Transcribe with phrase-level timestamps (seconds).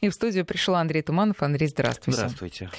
[0.00, 1.42] И в студию пришел Андрей Туманов.
[1.42, 2.18] Андрей, здравствуйте.
[2.18, 2.70] Здравствуйте.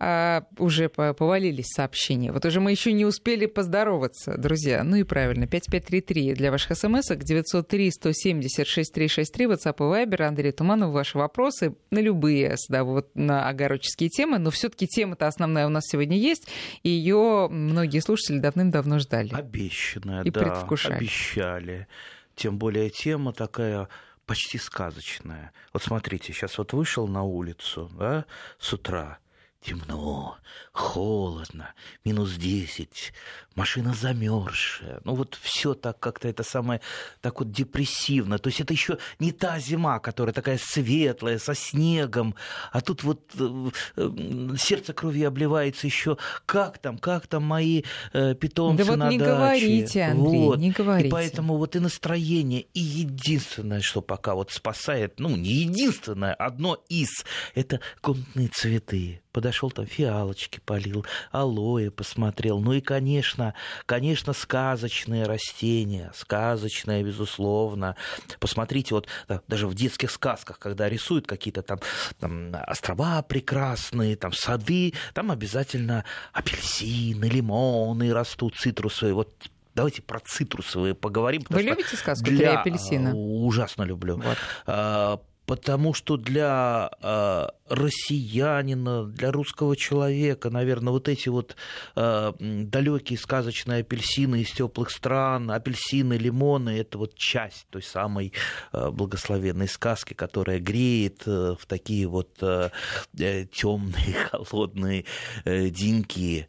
[0.00, 2.32] А, уже повалились сообщения.
[2.32, 4.82] Вот уже мы еще не успели поздороваться, друзья.
[4.82, 5.46] Ну и правильно.
[5.46, 10.22] 5533 для ваших смс 903 170 6363 WhatsApp и Viber.
[10.22, 14.38] Андрей Туманов, ваши вопросы на любые вот на огородческие темы.
[14.38, 16.48] Но все-таки тема-то основная у нас сегодня есть.
[16.82, 19.32] И ее многие слушатели давным-давно ждали.
[19.32, 20.40] Обещанная, и да.
[20.40, 20.94] предвкушали.
[20.94, 21.86] Обещали.
[22.34, 23.88] Тем более тема такая
[24.26, 25.52] почти сказочная.
[25.72, 28.24] Вот смотрите, сейчас вот вышел на улицу да,
[28.58, 29.18] с утра,
[29.64, 30.36] темно,
[30.72, 31.72] холодно,
[32.04, 33.12] минус 10,
[33.54, 35.00] машина замерзшая.
[35.04, 36.80] Ну вот все так как-то это самое
[37.22, 38.38] так вот депрессивно.
[38.38, 42.34] То есть это еще не та зима, которая такая светлая, со снегом,
[42.72, 44.10] а тут вот э, э,
[44.58, 46.18] сердце кровью обливается еще.
[46.44, 49.30] Как там, как там мои э, питомцы да вот на не даче?
[49.30, 50.58] говорите, Андрей, вот.
[50.58, 51.08] не говорите.
[51.08, 56.82] И поэтому вот и настроение, и единственное, что пока вот спасает, ну не единственное, одно
[56.90, 62.60] из, это комнатные цветы подошел там фиалочки полил, алоэ посмотрел.
[62.60, 63.52] Ну и, конечно,
[63.84, 67.96] конечно, сказочные растения, сказочные, безусловно.
[68.38, 69.08] Посмотрите, вот
[69.48, 71.80] даже в детских сказках, когда рисуют какие-то там,
[72.20, 79.14] там острова прекрасные, там сады, там обязательно апельсины, лимоны растут, цитрусовые.
[79.14, 79.34] Вот
[79.74, 81.42] Давайте про цитрусовые поговорим.
[81.48, 82.36] Вы любите сказку для...
[82.36, 83.12] «Три апельсина»?
[83.12, 84.18] Ужасно люблю.
[84.18, 91.56] Вот а, потому что для э, россиянина, для русского человека, наверное, вот эти вот
[91.96, 98.32] э, далекие сказочные апельсины из теплых стран, апельсины, лимоны, это вот часть той самой
[98.72, 102.70] э, благословенной сказки, которая греет э, в такие вот э,
[103.12, 105.04] темные, холодные
[105.44, 106.48] э, деньки.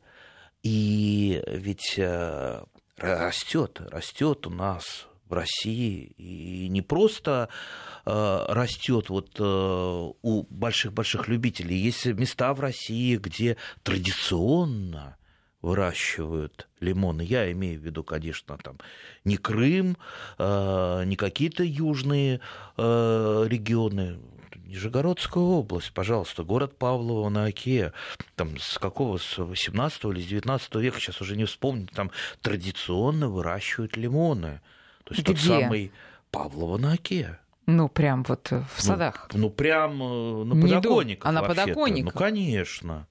[0.64, 2.64] И ведь э,
[2.98, 7.50] растет, растет у нас в России и не просто
[8.06, 11.78] э, растет вот э, у больших-больших любителей.
[11.78, 15.18] Есть места в России, где традиционно
[15.62, 17.24] выращивают лимоны.
[17.24, 18.78] Я имею в виду, конечно, там
[19.24, 19.98] не Крым,
[20.38, 22.40] э, не какие-то южные
[22.78, 24.20] регионы,
[24.66, 27.94] Нижегородская область, пожалуйста, город Павлово на Оке,
[28.36, 32.12] там с какого, с 18 или с 19 века, сейчас уже не вспомню, там
[32.42, 34.62] традиционно выращивают лимоны.
[35.06, 35.34] То есть Где?
[35.34, 35.92] тот самый
[36.32, 37.40] Павлова на Оке.
[37.68, 39.30] Ну, прям вот в садах.
[39.34, 39.98] Ну, ну прям
[40.50, 41.30] на подоконниках.
[41.30, 42.14] А на подоконниках?
[42.14, 43.08] Ну, конечно.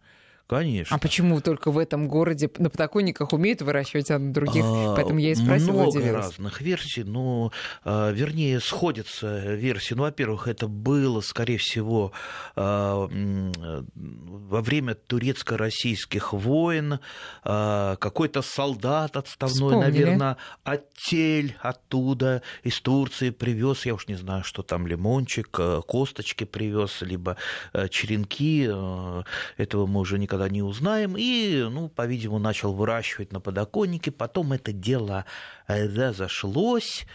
[0.47, 0.94] Конечно.
[0.94, 4.62] А почему только в этом городе на подоконниках умеют выращивать, а на других?
[4.66, 5.72] А, Поэтому я и спросила.
[5.72, 6.27] Много удивилась.
[6.27, 7.50] разных версий, но,
[7.82, 9.94] а, вернее, сходятся версии.
[9.94, 12.12] Ну, во-первых, это было, скорее всего,
[12.56, 13.09] а,
[13.94, 17.00] во время турецко-российских войн.
[17.43, 19.81] Какой-то солдат отставной, Вспомнили.
[20.04, 25.49] наверное, оттель оттуда из Турции привез, я уж не знаю, что там, лимончик,
[25.87, 27.38] косточки привез, либо
[27.88, 28.71] черенки.
[29.56, 31.15] Этого мы уже никогда никогда не узнаем.
[31.17, 34.11] И, ну, по-видимому, начал выращивать на подоконнике.
[34.11, 35.25] Потом это дело
[35.67, 37.06] разошлось.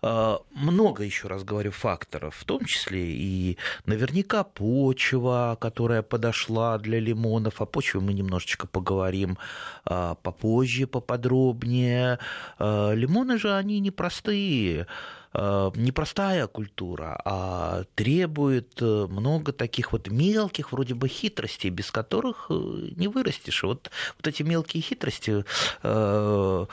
[0.00, 7.00] А, много, еще раз говорю, факторов, в том числе и наверняка почва, которая подошла для
[7.00, 7.60] лимонов.
[7.60, 9.38] О почве мы немножечко поговорим
[9.84, 12.18] а, попозже, поподробнее.
[12.60, 14.86] Лимоны же, они непростые
[15.34, 22.54] непростая культура, а требует э, много таких вот мелких вроде бы хитростей, без которых э,
[22.96, 23.62] не вырастешь.
[23.62, 25.44] Вот, вот эти мелкие хитрости
[25.82, 26.66] э,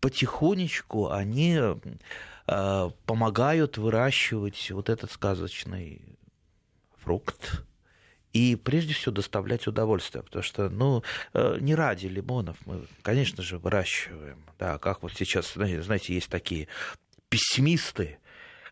[0.00, 1.58] потихонечку они
[2.52, 6.02] Э, помогают выращивать вот этот сказочный
[6.96, 7.62] фрукт,
[8.32, 13.58] и прежде всего доставлять удовольствие, потому что, ну, э, не ради лимонов мы, конечно же,
[13.58, 16.66] выращиваем, да, как вот сейчас, знаете, есть такие
[17.30, 18.18] пессимисты,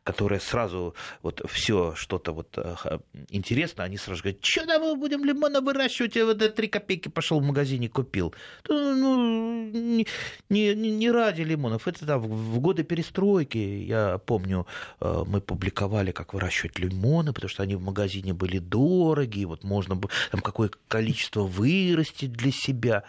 [0.09, 2.99] которые сразу вот все что-то вот э,
[3.29, 7.41] интересно, они сразу говорят, что да мы будем лимона выращивать, я вот три копейки пошел
[7.41, 8.35] в магазине купил.
[8.69, 10.07] Ну, не,
[10.49, 14.67] не, не ради лимонов, это там в годы перестройки, я помню,
[15.01, 19.95] э, мы публиковали, как выращивать лимоны, потому что они в магазине были дорогие, вот можно
[19.95, 23.04] было там какое количество вырастить для себя.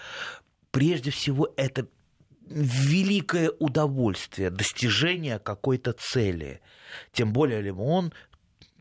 [0.72, 1.88] Прежде всего, это
[2.50, 6.62] великое удовольствие достижения какой-то цели.
[7.12, 8.12] Тем более лимон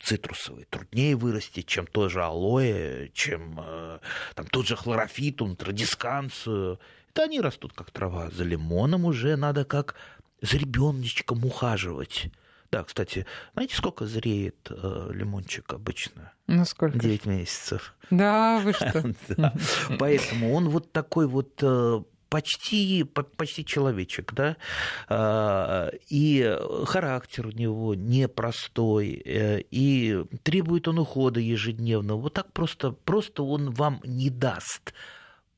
[0.00, 3.99] цитрусовый труднее вырастить, чем тот же алоэ, чем э,
[4.35, 6.81] там, тот же хлорофитум, традисканцию.
[7.11, 8.31] Это они растут как трава.
[8.31, 9.97] За лимоном уже надо как
[10.41, 12.31] за ребеночком ухаживать.
[12.71, 16.32] Да, кстати, знаете, сколько зреет э, лимончик обычно?
[16.47, 16.99] Ну, сколько?
[16.99, 17.94] Девять месяцев.
[18.11, 19.14] Да, вы что?
[19.99, 23.04] Поэтому он вот такой вот э, почти,
[23.36, 24.56] почти человечек, да,
[25.08, 32.20] а, и характер у него непростой, э, и требует он ухода ежедневного.
[32.20, 34.92] Вот так просто, просто он вам не даст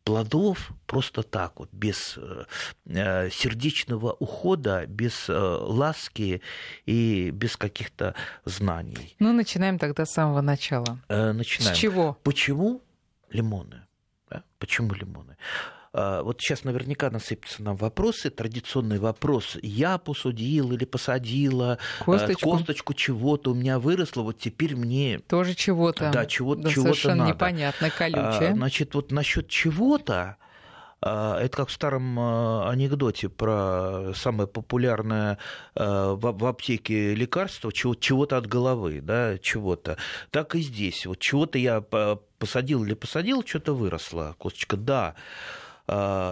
[0.05, 2.45] плодов просто так вот, без э,
[2.87, 6.41] э, сердечного ухода, без ласки
[6.87, 8.15] и без каких-то
[8.45, 9.15] знаний.
[9.19, 10.99] Ну, начинаем тогда с самого начала.
[11.09, 11.75] Начинаем.
[11.75, 12.19] С чего?
[12.23, 12.83] Почему
[13.31, 13.83] лимоны?
[14.59, 15.37] Почему лимоны?
[15.93, 19.57] А, вот сейчас наверняка насыпятся нам вопросы, традиционный вопрос.
[19.63, 25.19] Я посудил или посадила а, косточку, косточку чего-то, у меня выросло, вот теперь мне...
[25.19, 26.11] Тоже чего-то.
[26.13, 27.35] Да, чего-то, да, чего-то совершенно надо.
[27.35, 28.51] непонятно, колючее.
[28.51, 30.37] А, значит, вот насчет чего-то,
[31.01, 32.19] это как в старом
[32.69, 35.39] анекдоте про самое популярное
[35.75, 39.97] в аптеке лекарство чего-то от головы, да, чего-то.
[40.31, 41.07] Так и здесь.
[41.07, 44.77] Вот чего-то я посадил или посадил, что-то выросло, косточка.
[44.77, 45.15] Да,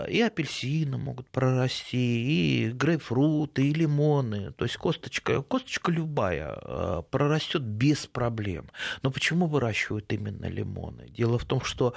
[0.08, 4.52] и апельсины могут прорасти, и грейпфруты, и лимоны.
[4.52, 8.70] То есть косточка, косточка любая а, прорастет без проблем.
[9.02, 11.08] Но почему выращивают именно лимоны?
[11.08, 11.94] Дело в том, что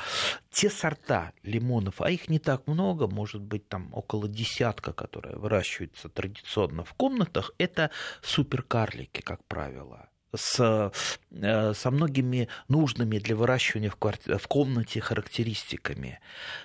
[0.50, 6.10] те сорта лимонов, а их не так много, может быть, там около десятка, которые выращиваются
[6.10, 7.92] традиционно в комнатах, это
[8.22, 10.92] суперкарлики, как правило с,
[11.32, 14.34] э, со многими нужными для выращивания в, кварти...
[14.38, 16.20] в комнате характеристиками.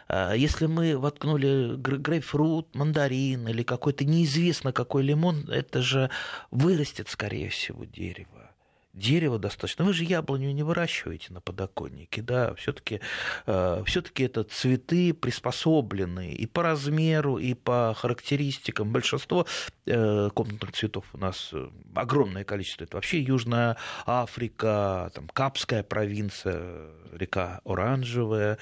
[0.09, 6.11] Э, если мы воткнули грейпфрут, мандарин или какой-то неизвестно какой лимон, это же
[6.51, 8.51] вырастет, скорее всего, дерево
[8.97, 9.85] дерево достаточно.
[9.85, 13.01] Вы же яблоню не выращиваете на подоконнике, да, все-таки
[13.47, 18.91] э, все-таки это цветы приспособленные и по размеру, и по характеристикам.
[18.91, 19.47] Большинство
[19.85, 22.85] э, комнатных цветов у нас э, огромное количество.
[22.85, 23.77] Это вообще Южная
[24.07, 28.59] Африка, там, Капская провинция, река Оранжевая,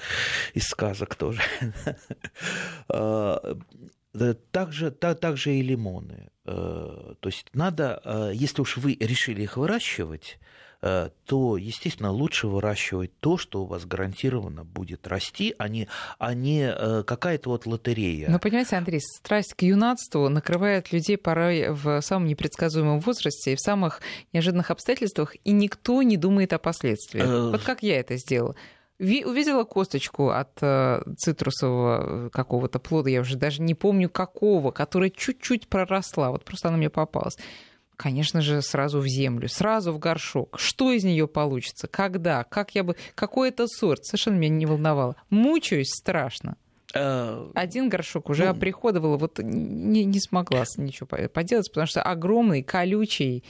[0.53, 1.41] из сказок тоже.
[4.51, 6.29] Также, также и лимоны.
[6.45, 10.37] Э, то есть надо, э, если уж вы решили их выращивать,
[10.81, 15.87] э, то, естественно, лучше выращивать то, что у вас гарантированно будет расти, а не,
[16.19, 16.71] а не
[17.03, 18.29] какая-то вот лотерея.
[18.29, 23.59] Ну, понимаете, Андрей, страсть к юнацтву накрывает людей порой в самом непредсказуемом возрасте и в
[23.59, 24.01] самых
[24.31, 27.51] неожиданных обстоятельствах, и никто не думает о последствиях.
[27.51, 28.55] Вот как я это сделала
[28.99, 35.09] увидела косточку от э, цитрусового э, какого-то плода, я уже даже не помню какого, которая
[35.09, 37.35] чуть-чуть проросла, вот просто она мне попалась.
[37.97, 40.59] Конечно же, сразу в землю, сразу в горшок.
[40.59, 41.87] Что из нее получится?
[41.87, 42.43] Когда?
[42.43, 42.95] Как я бы...
[43.15, 44.03] Какой это сорт?
[44.03, 45.15] Совершенно меня не волновало.
[45.29, 46.57] Мучаюсь страшно.
[46.95, 52.63] Э, Один горшок уже ну, оприходовала, вот не, не смогла ничего поделать, потому что огромный,
[52.63, 53.43] колючий,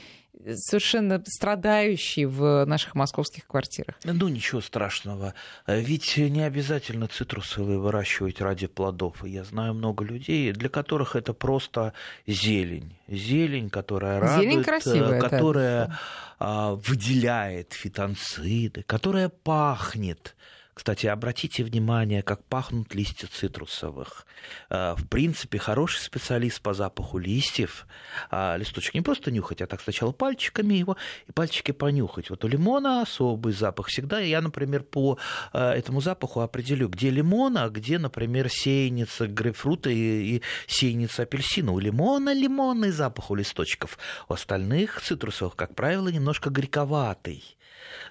[0.55, 3.95] совершенно страдающий в наших московских квартирах.
[4.03, 5.33] Ну, ничего страшного.
[5.67, 9.23] Ведь не обязательно цитрусовые выращивать ради плодов.
[9.23, 11.93] Я знаю много людей, для которых это просто
[12.27, 12.97] зелень.
[13.07, 15.97] Зелень, которая радует, зелень красивая, которая
[16.39, 16.79] это...
[16.87, 20.35] выделяет фитонциды, которая пахнет.
[20.75, 24.27] Кстати, обратите внимание, как пахнут листья цитрусовых.
[24.69, 27.87] Э, в принципе, хороший специалист по запаху листьев,
[28.29, 30.97] а листочек не просто нюхать, а так сначала пальчиками его
[31.29, 32.29] и пальчики понюхать.
[32.29, 34.19] Вот у лимона особый запах всегда.
[34.19, 35.17] Я, например, по
[35.53, 41.71] э, этому запаху определю, где лимон, а где, например, сеянница грейпфрута и, и апельсина.
[41.71, 43.97] У лимона лимонный запах у листочков.
[44.27, 47.54] У остальных цитрусовых, как правило, немножко горьковатый.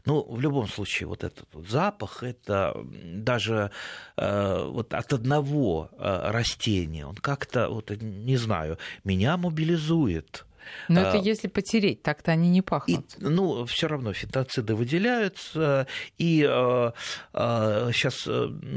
[0.07, 3.71] Ну, в любом случае, вот этот вот запах, это даже
[4.17, 10.45] э, вот от одного э, растения, он как-то, вот, не знаю, меня мобилизует.
[10.89, 13.15] Но это а, если потереть, так-то они не пахнут.
[13.19, 15.87] И, ну, все равно фитоциды выделяются,
[16.19, 16.93] и э,
[17.33, 18.29] э, сейчас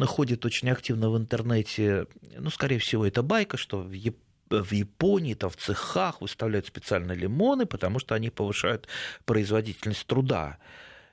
[0.05, 2.07] ходит очень активно в интернете,
[2.37, 7.11] ну, скорее всего, это байка, что в Японии в Японии, там в цехах выставляют специально
[7.11, 8.87] лимоны, потому что они повышают
[9.25, 10.57] производительность труда.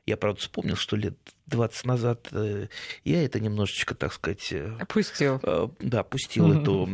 [0.07, 1.17] Я, правда, вспомнил, что лет
[1.47, 2.69] 20 назад э,
[3.05, 4.49] я это немножечко, так сказать...
[4.51, 5.41] Э, опустил.
[5.43, 6.89] Э, да, опустил эту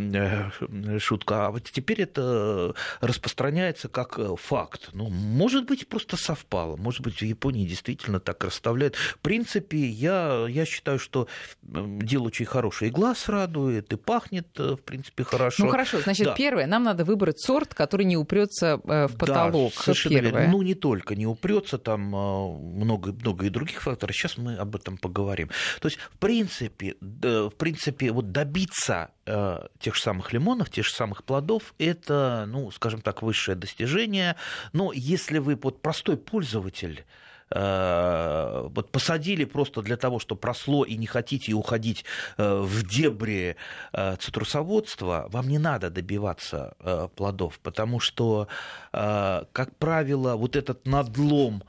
[0.98, 1.34] шутку.
[1.34, 4.90] А вот теперь это распространяется как факт.
[4.92, 6.76] Ну, может быть, просто совпало.
[6.76, 8.96] Может быть, в Японии действительно так расставляют.
[8.96, 11.28] В принципе, я, я считаю, что
[11.62, 12.90] дело очень хорошее.
[12.90, 15.66] И глаз радует, и пахнет, в принципе, хорошо.
[15.66, 16.00] Ну, хорошо.
[16.00, 16.34] Значит, да.
[16.34, 19.72] первое, нам надо выбрать сорт, который не упрется в потолок.
[19.76, 20.48] Да, совершенно верно.
[20.48, 24.16] Ну, не только не упрется, там много, много и других факторов.
[24.16, 25.50] Сейчас мы об этом поговорим.
[25.80, 30.92] То есть, в принципе, в принципе вот добиться э, тех же самых лимонов, тех же
[30.92, 34.36] самых плодов, это, ну, скажем так, высшее достижение.
[34.72, 37.04] Но если вы вот простой пользователь,
[37.50, 42.04] э, вот посадили просто для того, что просло и не хотите уходить
[42.36, 43.56] э, в дебри
[43.92, 46.74] цитрусоводства, вам не надо добиваться
[47.16, 48.48] плодов, потому что,
[48.92, 51.62] как правило, вот этот надлом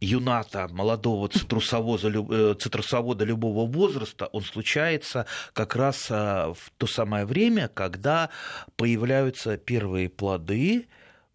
[0.00, 7.24] юната, молодого цитрусовода, э, цитрусовода любого возраста, он случается как раз э, в то самое
[7.26, 8.30] время, когда
[8.76, 10.88] появляются первые плоды,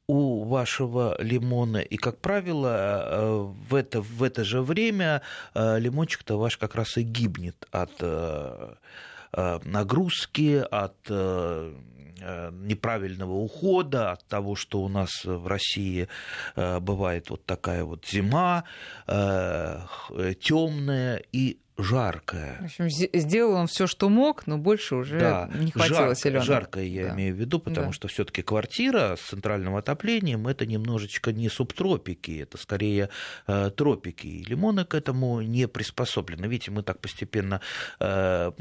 [0.08, 5.24] у вашего лимона, и, как правило, э, в это, в это же время
[5.56, 8.04] лимончик-то ваш как раз и гибнет от
[9.66, 11.74] нагрузки, от Э,
[12.18, 16.08] неправильного ухода, от того, что у нас в России
[16.56, 18.64] э, бывает вот такая вот зима
[19.08, 19.80] э,
[20.40, 22.58] темная и жаркая.
[22.62, 26.84] В общем, сделал он все, что мог, но больше уже да, не хватило жарко, Жаркое
[26.86, 27.14] я да.
[27.16, 27.94] имею в виду, потому да.
[27.94, 33.10] что все-таки квартира с центральным отоплением это немножечко не субтропики, это скорее
[33.48, 34.28] э, тропики.
[34.28, 36.46] И лимоны к этому не приспособлены.
[36.46, 37.60] Видите, мы так постепенно
[38.00, 38.52] э,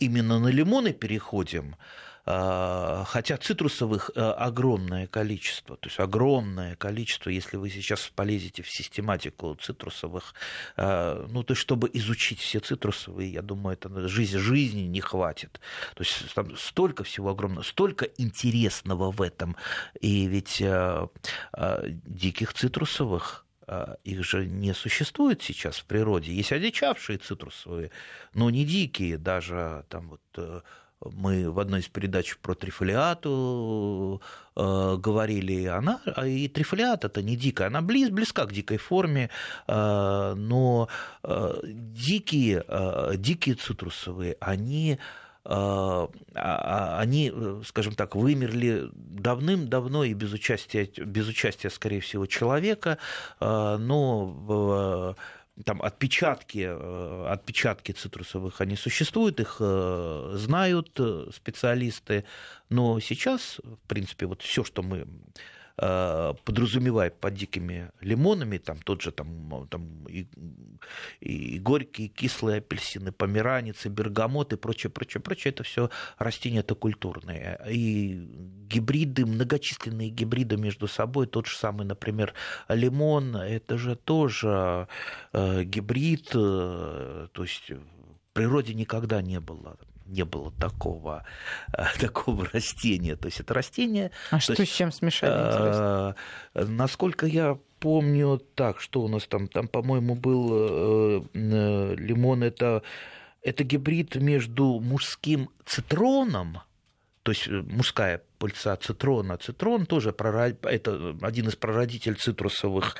[0.00, 1.76] именно на лимоны переходим.
[2.24, 8.70] А, хотя цитрусовых э, огромное количество, то есть огромное количество, если вы сейчас полезете в
[8.70, 10.32] систематику цитрусовых,
[10.76, 15.60] э, ну, то есть чтобы изучить все цитрусовые, я думаю, это жизнь, жизни не хватит.
[15.96, 19.56] То есть там столько всего огромного, столько интересного в этом.
[20.00, 21.08] И ведь э,
[22.06, 23.46] диких цитрусовых
[24.04, 26.32] их же не существует сейчас в природе.
[26.32, 27.90] Есть одичавшие цитрусовые,
[28.34, 30.64] но не дикие, даже там вот
[31.12, 34.20] мы в одной из передач про трифолиату
[34.56, 39.30] э, говорили, она и трифолиат это не дикая, она близ, близка к дикой форме,
[39.66, 40.88] э, но
[41.22, 44.98] э, дикие, э, дикие цитрусовые, они э,
[45.44, 47.32] а, а, они,
[47.64, 52.98] скажем так, вымерли давным-давно и без участия, без участия, скорее всего, человека,
[53.40, 55.16] э, но
[55.64, 62.24] там отпечатки, э, отпечатки цитрусовых, они существуют, их э, знают э, специалисты,
[62.68, 65.06] но сейчас, в принципе, вот все, что мы
[65.78, 70.26] Э, подразумевает под дикими лимонами, там тот же там, там и,
[71.20, 75.88] и горькие, и кислые апельсины, померанец, и бергамот и прочее, прочее, прочее, это все
[76.18, 77.58] растения это культурные.
[77.70, 78.28] И
[78.68, 82.34] гибриды, многочисленные гибриды между собой, тот же самый, например,
[82.68, 84.88] лимон, это же тоже
[85.32, 89.78] э, гибрид, э, то есть в природе никогда не было
[90.12, 91.24] не было такого,
[91.76, 93.16] э, такого растения.
[93.16, 94.10] То есть это растение...
[94.30, 96.16] А что есть, с чем смешали, интересно?
[96.54, 102.82] Э, насколько я помню, так, что у нас там, там, по-моему, был э, лимон, это,
[103.42, 106.60] это гибрид между мужским цитроном,
[107.22, 109.38] то есть мужская пыльца цитрона.
[109.38, 112.96] Цитрон тоже это один из прародителей цитрусовых.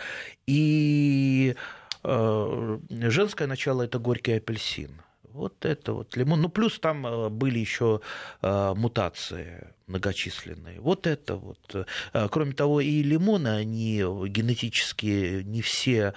[0.47, 1.57] И
[2.05, 5.03] женское начало это горький апельсин.
[5.35, 6.43] Вот это вот лимон.
[6.43, 8.01] Ну, плюс там э, были еще
[8.43, 10.81] э, мутации многочисленные.
[10.81, 11.87] Вот это вот.
[12.13, 13.99] Э, кроме того, и лимоны, они
[14.29, 16.15] генетически не все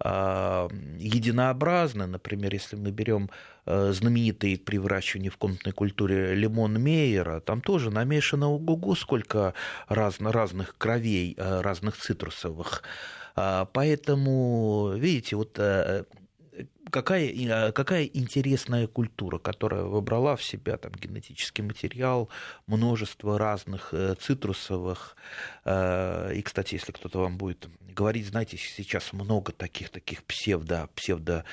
[0.00, 2.06] единообразны.
[2.06, 3.30] Например, если мы берем
[3.64, 9.54] знаменитый при выращивании в комнатной культуре лимон Мейера, там тоже намешано ого-го сколько
[9.88, 12.82] разно, разных кровей, разных цитрусовых.
[13.34, 15.58] Поэтому, видите, вот
[16.90, 22.28] какая, а, какая интересная культура, которая выбрала в себя там, генетический материал,
[22.66, 25.16] множество разных э, цитрусовых.
[25.64, 31.44] Э, и, кстати, если кто-то вам будет говорить, знаете, сейчас много таких, таких псевдо, псевдо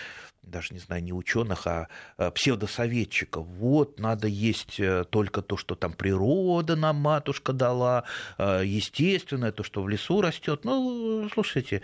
[0.43, 3.45] даже не знаю, не ученых, а, а псевдосоветчиков.
[3.45, 8.05] Вот, надо есть э, только то, что там природа нам матушка дала,
[8.37, 10.65] естественное, то, что в лесу растет.
[10.65, 11.83] Ну, слушайте,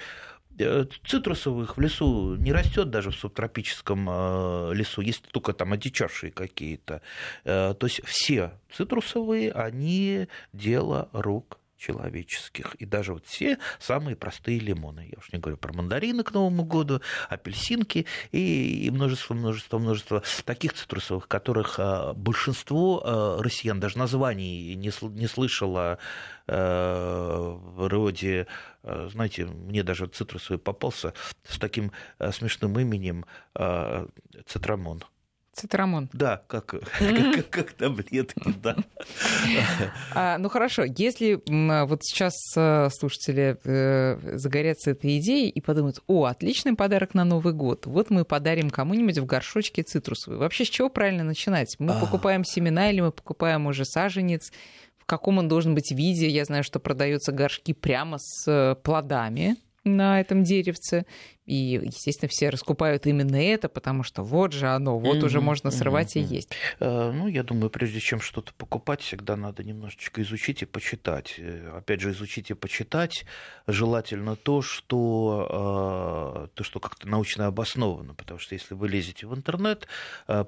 [1.06, 7.02] цитрусовых в лесу не растет даже в субтропическом э, лесу, есть только там одичавшие какие-то.
[7.44, 12.76] Э, то есть все цитрусовые, они дело рук человеческих.
[12.76, 15.08] И даже вот все самые простые лимоны.
[15.12, 20.74] Я уж не говорю про мандарины к Новому году, апельсинки и множество, множество, множество таких
[20.74, 26.00] цитрусовых, которых а, большинство а, россиян даже названий не, слышало
[26.48, 28.48] а, вроде,
[28.84, 31.14] знаете, мне даже цитрусовый попался
[31.48, 31.92] с таким
[32.32, 33.26] смешным именем
[34.46, 35.04] цитрамон.
[35.58, 36.08] Цитрамон.
[36.14, 36.66] Да, как,
[37.00, 38.76] как, как таблетки, да.
[40.14, 41.42] А, ну хорошо, если
[41.86, 47.54] вот сейчас э, слушатели э, загорятся этой идеей и подумают, о, отличный подарок на Новый
[47.54, 50.38] год, вот мы подарим кому-нибудь в горшочке цитрусовый.
[50.38, 51.76] Вообще с чего правильно начинать?
[51.80, 52.00] Мы а.
[52.00, 54.52] покупаем семена или мы покупаем уже саженец?
[55.00, 56.28] В каком он должен быть виде?
[56.28, 61.06] Я знаю, что продаются горшки прямо с э, плодами на этом деревце.
[61.48, 65.26] И, естественно, все раскупают именно это, потому что вот же оно, вот mm-hmm.
[65.26, 66.22] уже можно срывать mm-hmm.
[66.22, 66.50] и есть.
[66.82, 71.36] Uh, ну, я думаю, прежде чем что-то покупать, всегда надо немножечко изучить и почитать.
[71.38, 73.26] Э, опять же, изучить и почитать
[73.66, 79.34] желательно то, что, uh, то, что как-то научно обосновано, потому что если вы лезете в
[79.34, 79.88] интернет,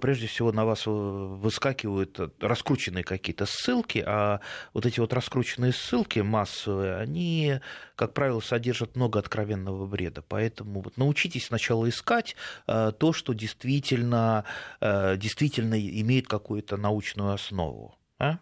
[0.02, 4.42] прежде всего на вас выскакивают раскрученные какие-то ссылки, а
[4.74, 7.60] вот эти вот раскрученные ссылки массовые, они,
[7.96, 10.22] как правило, содержат много откровенного бреда.
[10.28, 12.36] Поэтому вот научитесь сначала искать
[12.68, 14.46] э, то, что действительно,
[14.82, 17.96] э, действительно имеет какую-то научную основу.
[18.18, 18.40] А?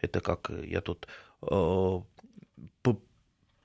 [0.00, 1.06] Это как я тут
[1.42, 2.00] э,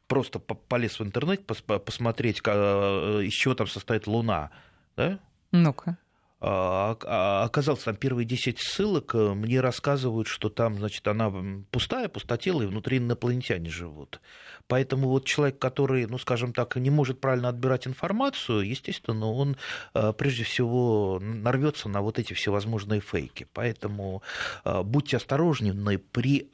[0.08, 4.52] просто полез в интернет посмотреть, из чего там состоит Луна.
[4.96, 5.20] Да?
[5.52, 5.98] Ну-ка.
[6.40, 11.34] А, а, оказался там первые 10 ссылок, э, мне рассказывают, что там, значит, она
[11.72, 14.22] пустая, пустотела, и внутри инопланетяне живут.
[14.68, 19.58] Поэтому вот человек, который, ну, скажем так, не может правильно отбирать информацию, естественно, он
[19.96, 23.48] э, прежде всего нарвется на вот эти всевозможные фейки.
[23.54, 24.22] Поэтому
[24.64, 26.50] э, будьте осторожны при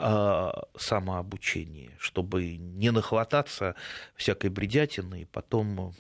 [0.78, 3.76] самообучении, чтобы не нахвататься
[4.16, 5.94] всякой бредятины и потом,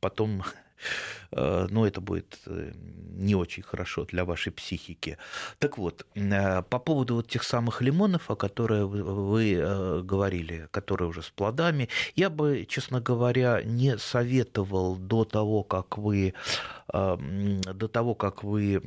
[0.00, 0.42] потом
[1.30, 2.72] но это будет э,
[3.16, 5.18] не очень хорошо для вашей психики.
[5.58, 11.22] Так вот, э, по поводу вот тех самых лимонов, о которых вы говорили, которые уже
[11.22, 16.34] с плодами, я бы, честно говоря, не советовал до того, как вы
[16.88, 18.82] до того, как вы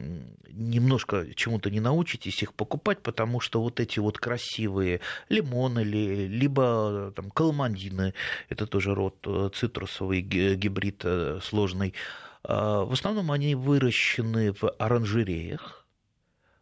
[0.52, 7.30] немножко чему-то не научитесь их покупать, потому что вот эти вот красивые лимоны, либо там,
[7.32, 8.14] каламандины,
[8.50, 9.16] это тоже род
[9.54, 11.04] цитрусовый гибрид
[11.42, 11.94] сложный,
[12.44, 15.79] а, в основном они выращены в оранжереях,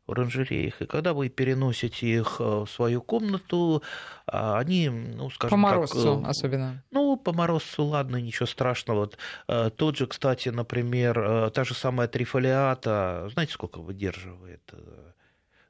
[0.08, 0.82] оранжереях.
[0.82, 3.84] И когда вы переносите их э, в свою комнату,
[4.26, 6.84] а, они, ну, скажем По морозцу так, особенно.
[6.92, 9.00] Ну, по морозцу, ладно, ничего страшного.
[9.00, 14.74] Вот, э, тот же, кстати, например, э, та же самая трифолиата, знаете, сколько выдерживает?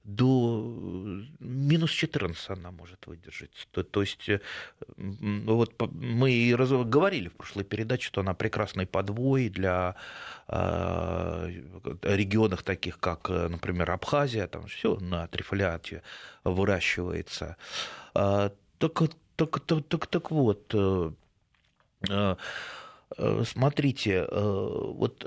[0.08, 0.64] До
[1.40, 3.68] минус 14 она может выдержать.
[3.72, 4.30] То, то есть
[4.96, 9.96] вот мы и раз, говорили в прошлой передаче, что она прекрасный подвой для
[10.48, 11.50] э,
[12.04, 16.04] регионов таких, как, например, Абхазия, там все на трифолиате
[16.46, 17.58] выращивается.
[18.14, 19.02] А, так,
[19.36, 21.12] так, так, так, так вот, э,
[22.10, 22.36] э,
[23.44, 25.26] смотрите, э, вот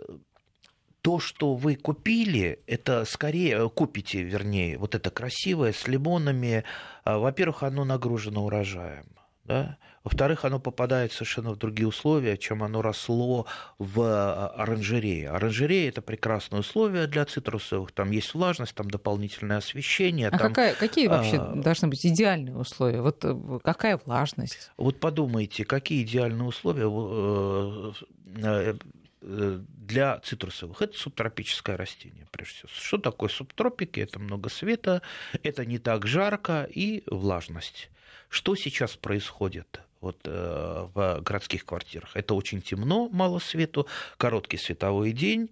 [1.02, 6.64] то, что вы купили, это скорее э, купите, вернее, вот это красивое с лимонами.
[7.04, 9.06] А, во-первых, оно нагружено урожаем.
[9.44, 9.78] Да?
[10.04, 13.46] Во-вторых, оно попадает совершенно в другие условия, чем оно росло
[13.78, 15.30] в а, оранжерее.
[15.30, 17.92] Оранжерея– это прекрасные условия для цитрусовых.
[17.92, 20.28] Там есть влажность, там дополнительное освещение.
[20.28, 21.54] А там, какая, какие вообще а...
[21.54, 23.02] должны быть идеальные условия?
[23.02, 24.70] Вот э, какая влажность?
[24.76, 28.74] Вот подумайте, какие идеальные условия э,
[29.20, 30.82] для цитрусовых.
[30.82, 32.70] Это субтропическое растение, прежде всего.
[32.72, 34.00] Что такое субтропики?
[34.00, 35.02] Это много света,
[35.42, 37.90] это не так жарко и влажность.
[38.28, 39.80] Что сейчас происходит?
[40.00, 42.16] вот, э, в городских квартирах.
[42.16, 45.50] Это очень темно, мало свету, короткий световой день,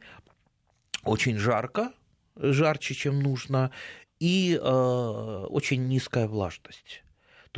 [1.05, 1.93] очень жарко,
[2.37, 3.71] жарче, чем нужно,
[4.21, 7.03] и э, очень низкая влажность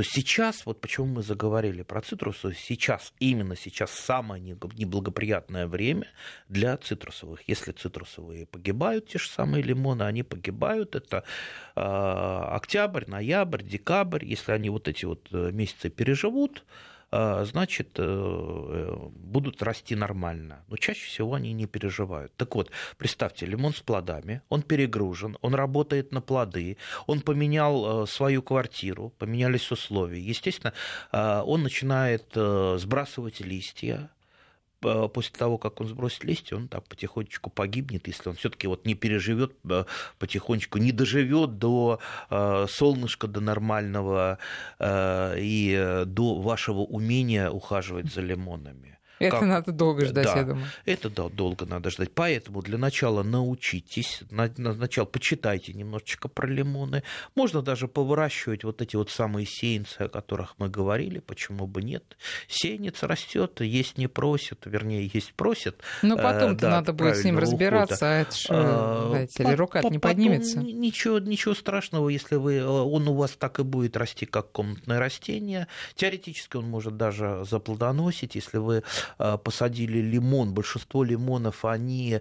[0.00, 6.06] то сейчас, вот почему мы заговорили про цитрусы, сейчас, именно сейчас самое неблагоприятное время
[6.48, 7.46] для цитрусовых.
[7.46, 11.24] Если цитрусовые погибают, те же самые лимоны, они погибают, это
[11.76, 16.64] э, октябрь, ноябрь, декабрь, если они вот эти вот э, месяцы переживут,
[17.12, 20.64] значит, э, будут расти нормально.
[20.68, 22.32] Но чаще всего они не переживают.
[22.36, 28.06] Так вот, представьте, лимон с плодами, он перегружен, он работает на плоды, он поменял э,
[28.06, 30.20] свою квартиру, поменялись условия.
[30.20, 30.72] Естественно,
[31.12, 34.10] а, он начинает э, сбрасывать листья,
[34.80, 38.94] после того, как он сбросит листья, он так потихонечку погибнет, если он все-таки вот не
[38.94, 39.52] переживет
[40.18, 44.38] потихонечку, не доживет до э, солнышка, до нормального
[44.78, 48.99] э, и э, до вашего умения ухаживать за лимонами.
[49.20, 49.48] Это как...
[49.48, 50.66] надо долго ждать, да, я думаю.
[50.86, 52.10] Это да, долго надо ждать.
[52.14, 57.02] Поэтому для начала научитесь, на, на начало почитайте немножечко про лимоны.
[57.34, 62.16] Можно даже повыращивать вот эти вот самые сеянцы, о которых мы говорили, почему бы нет.
[62.48, 65.82] Сеянец растет, есть не просит, вернее, есть просит.
[66.00, 68.10] Ну, потом-то да, надо будет с ним разбираться, ухода.
[68.10, 70.60] а это же, а, знаете, или рука не поднимется.
[70.60, 74.98] Ничего, ничего страшного, если вы, э, он у вас так и будет расти, как комнатное
[74.98, 75.68] растение.
[75.94, 78.82] Теоретически он может даже заплодоносить, если вы Э,
[79.16, 82.20] посадили лимон, большинство лимонов, они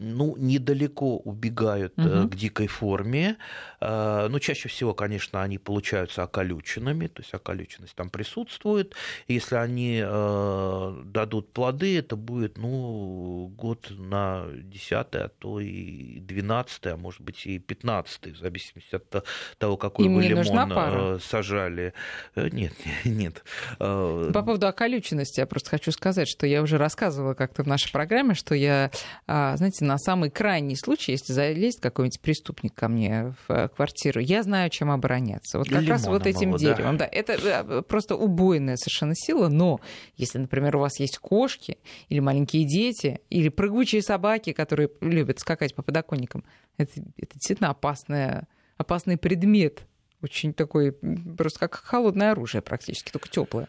[0.00, 2.28] ну, недалеко убегают угу.
[2.28, 3.36] к дикой форме.
[3.80, 8.94] Но ну, чаще всего, конечно, они получаются околюченными, то есть околюченность там присутствует.
[9.28, 16.96] Если они дадут плоды, это будет ну, год на 10 а то и 12 а
[16.96, 19.24] может быть и 15 в зависимости от
[19.58, 21.92] того, какой Им вы лимон сажали.
[22.36, 22.72] Нет,
[23.04, 23.44] нет.
[23.78, 28.34] По поводу околюченности я просто хочу сказать, что я уже рассказывала как-то в нашей программе,
[28.34, 28.90] что я,
[29.26, 34.44] знаете, на самый крайний случай, если залезет какой-нибудь преступник ко мне в э, квартиру, я
[34.44, 35.58] знаю, чем обороняться.
[35.58, 36.96] Вот как Лимоном раз вот этим его, деревом.
[36.96, 37.06] Да.
[37.06, 39.80] да, это э, просто убойная совершенно сила, но
[40.16, 45.74] если, например, у вас есть кошки или маленькие дети, или прыгучие собаки, которые любят скакать
[45.74, 46.44] по подоконникам,
[46.76, 49.82] это, это действительно опасная, опасный предмет.
[50.22, 53.68] Очень такой, просто как холодное оружие практически, только теплое.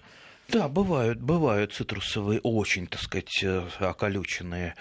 [0.49, 4.75] Да, бывают, бывают цитрусовые, очень, так сказать, э, околюченные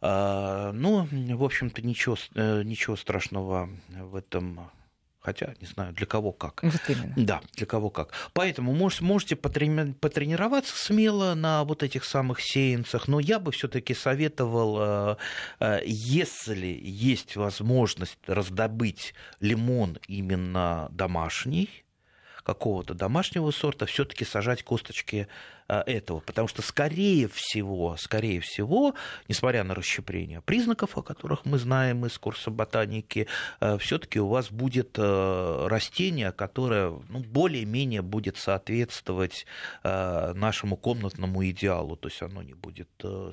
[0.00, 4.70] ну, в общем-то, ничего, э, ничего страшного в этом
[5.20, 6.62] Хотя, не знаю, для кого как.
[6.62, 7.12] Вот именно.
[7.16, 8.12] Да, для кого как.
[8.32, 14.78] Поэтому можете, можете потренироваться смело на вот этих самых сеянцах, но я бы все-таки советовал,
[14.80, 15.16] э,
[15.60, 21.84] э, если есть возможность раздобыть лимон именно домашний,
[22.42, 28.94] какого-то домашнего сорта, все-таки сажать косточки а, этого, потому что, скорее всего, скорее всего,
[29.28, 33.26] несмотря на расщепление признаков, о которых мы знаем из курса ботаники,
[33.60, 39.46] а, все-таки у вас будет а, растение, которое ну, более-менее будет соответствовать
[39.82, 42.88] нашему комнатному идеалу, то есть оно не будет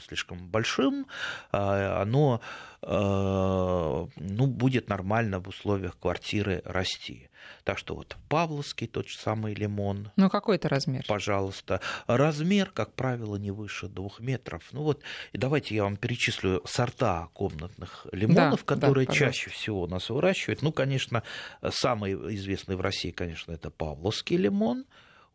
[0.06, 1.08] слишком большим,
[1.52, 2.41] оно
[2.82, 7.30] ну, будет нормально в условиях квартиры расти.
[7.63, 10.12] Так что вот Павловский тот же самый лимон.
[10.15, 11.04] Ну, какой это размер?
[11.08, 11.82] Пожалуйста
[12.25, 14.63] размер, как правило, не выше двух метров.
[14.71, 19.83] Ну вот, и давайте я вам перечислю сорта комнатных лимонов, да, которые да, чаще всего
[19.83, 20.61] у нас выращивают.
[20.61, 21.23] Ну, конечно,
[21.69, 24.85] самый известный в России, конечно, это Павловский лимон.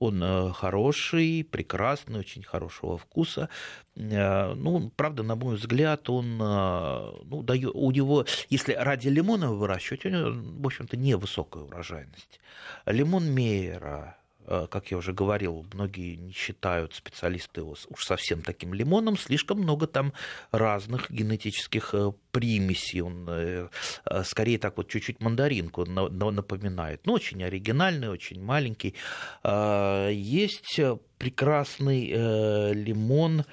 [0.00, 3.50] Он э, хороший, прекрасный, очень хорошего вкуса.
[3.96, 9.52] Э, ну, правда, на мой взгляд, он, э, ну, дает, у него, если ради лимона
[9.52, 12.40] выращивать, у него, в общем-то, невысокая урожайность.
[12.86, 14.16] Лимон Мейера,
[14.70, 19.86] как я уже говорил, многие не считают специалисты его уж совсем таким лимоном, слишком много
[19.86, 20.12] там
[20.50, 23.68] разных генетических э, примесей, он э,
[24.24, 28.94] скорее так вот чуть-чуть мандаринку напоминает, но ну, очень оригинальный, очень маленький.
[29.44, 30.80] Есть
[31.18, 33.44] прекрасный лимон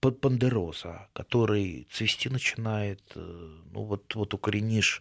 [0.00, 3.20] пандероза, который цвести начинает, э,
[3.72, 5.00] ну вот, вот укоренишь,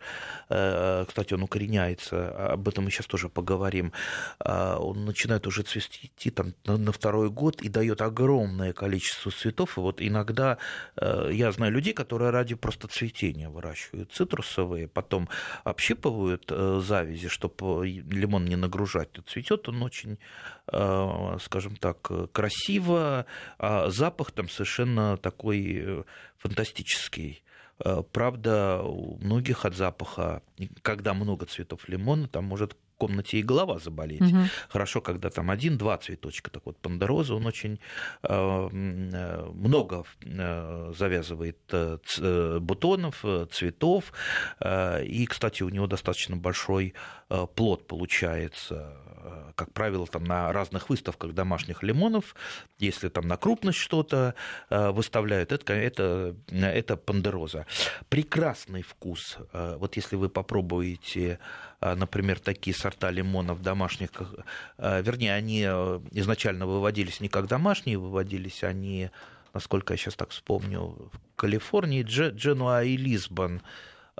[0.49, 3.91] э, кстати, он укореняется, об этом мы сейчас тоже поговорим,
[4.39, 10.01] он начинает уже цвести там на второй год и дает огромное количество цветов, и вот
[10.01, 10.58] иногда
[10.97, 15.29] э, я знаю людей, которые ради просто цветения выращивают цитрусовые, потом
[15.63, 20.17] общипывают завязи, чтобы лимон не нагружать, цветет он очень,
[20.67, 23.25] скажем так, красиво,
[23.58, 26.04] а запах там совершенно совершенно такой э,
[26.38, 27.43] фантастический.
[27.80, 30.41] Э, правда, у многих от запаха,
[30.82, 34.21] когда много цветов лимона, там может комнате и голова заболеть.
[34.21, 34.43] Угу.
[34.69, 37.79] Хорошо, когда там один-два цветочка, так вот пандероза, он очень
[38.23, 44.13] э, э много э, завязывает э, бутонов, цветов,
[44.60, 46.93] э, и, кстати, у него достаточно большой
[47.29, 48.97] э, плод получается,
[49.55, 52.36] как правило, там на разных выставках домашних лимонов,
[52.77, 54.36] если там на крупность что-то
[54.69, 57.65] выставляют, это, это, это пандероза.
[58.10, 59.38] Прекрасный вкус.
[59.51, 61.39] Вот если вы попробуете
[61.93, 64.10] например, такие сорта лимонов домашних,
[64.78, 69.12] а, вернее, они э, изначально выводились не как домашние, выводились они,
[69.54, 73.62] насколько я сейчас так вспомню, в Калифорнии, Дженуа и Лисбон.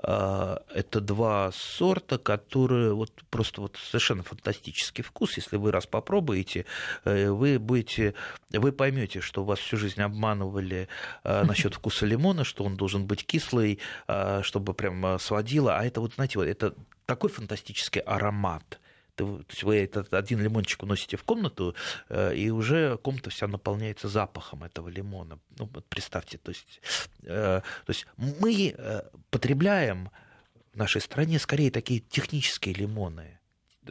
[0.02, 5.36] А, это два сорта, которые вот просто вот совершенно фантастический вкус.
[5.36, 6.66] Если вы раз попробуете,
[7.04, 8.14] э, вы будете,
[8.50, 10.88] вы поймете, что вас всю жизнь обманывали
[11.24, 13.78] насчет вкуса лимона, что он должен быть кислый,
[14.42, 15.76] чтобы прям сводило.
[15.76, 16.74] А это вот, знаете, вот это
[17.06, 18.80] такой фантастический аромат.
[19.16, 21.74] То есть вы этот один лимончик уносите в комнату,
[22.08, 25.38] э, и уже комната вся наполняется запахом этого лимона.
[25.58, 26.80] Ну, вот представьте, то есть,
[27.22, 30.10] э, то есть мы э, потребляем
[30.74, 33.35] в нашей стране скорее такие технические лимоны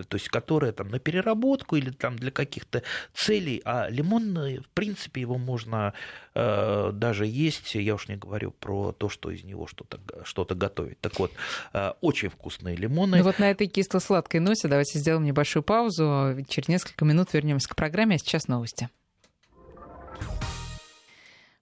[0.04, 4.70] то есть которая там на переработку или там для каких-то целей, а лимон, э, в
[4.70, 5.94] принципе, его можно
[6.34, 11.00] э, даже есть, я уж не говорю про то, что из него что-то что готовить.
[11.02, 11.32] Так вот,
[11.74, 13.18] э, очень вкусные лимоны.
[13.18, 17.76] Ну вот на этой кисло-сладкой носе давайте сделаем небольшую паузу, через несколько минут вернемся к
[17.76, 18.90] программе, а сейчас новости.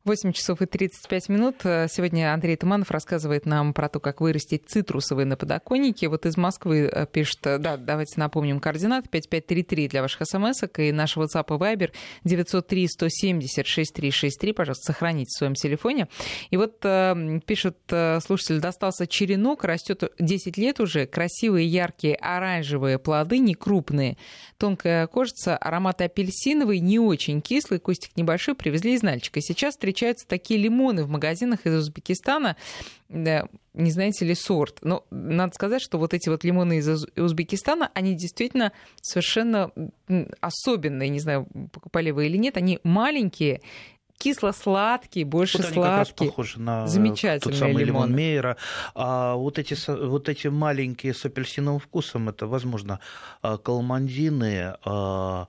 [0.06, 1.56] 8 часов и 35 минут.
[1.62, 6.10] Сегодня Андрей Туманов рассказывает нам про то, как вырастить цитрусовые на подоконнике.
[6.10, 10.92] Вот из Москвы э, пишет, э, да, давайте напомним координаты, 5533 для ваших смс и
[10.92, 11.92] наш WhatsApp и Viber
[12.26, 14.54] 903-170-6363.
[14.54, 16.10] Пожалуйста, сохраните в своем телефоне.
[16.50, 23.38] И вот э, пишет слушатель, достался черенок, растет 10 лет уже, красивые, яркие, оранжевые плоды,
[23.38, 24.18] не крупные,
[24.58, 29.40] тонкая кожица, аромат апельсиновый, не очень кислый, кустик небольшой, привезли из Нальчика.
[29.40, 32.56] Сейчас встречаются такие лимоны в магазинах из Узбекистана.
[33.10, 34.80] Не знаете ли сорт?
[34.82, 39.72] Но надо сказать, что вот эти вот лимоны из Узбекистана, они действительно совершенно
[40.42, 41.10] особенные.
[41.10, 42.58] Не знаю, покупали вы или нет.
[42.58, 43.62] Они маленькие,
[44.18, 45.84] кисло-сладкие, больше вот сладкие.
[45.84, 48.08] Как раз похожи на Замечательные тот самый лимоны.
[48.08, 48.58] лимон Мейера.
[48.96, 53.00] А вот эти, вот эти маленькие с апельсиновым вкусом, это, возможно,
[53.42, 55.48] а, калмандины, а,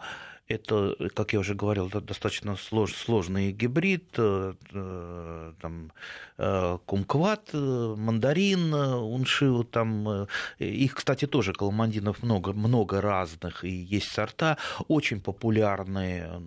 [0.49, 5.93] это, как я уже говорил, достаточно слож, сложный гибрид, э, э, там,
[6.39, 10.27] э, кумкват, мандарин, уншиу, там,
[10.59, 16.43] их, кстати, тоже каламандинов много, много разных, и есть сорта, очень популярные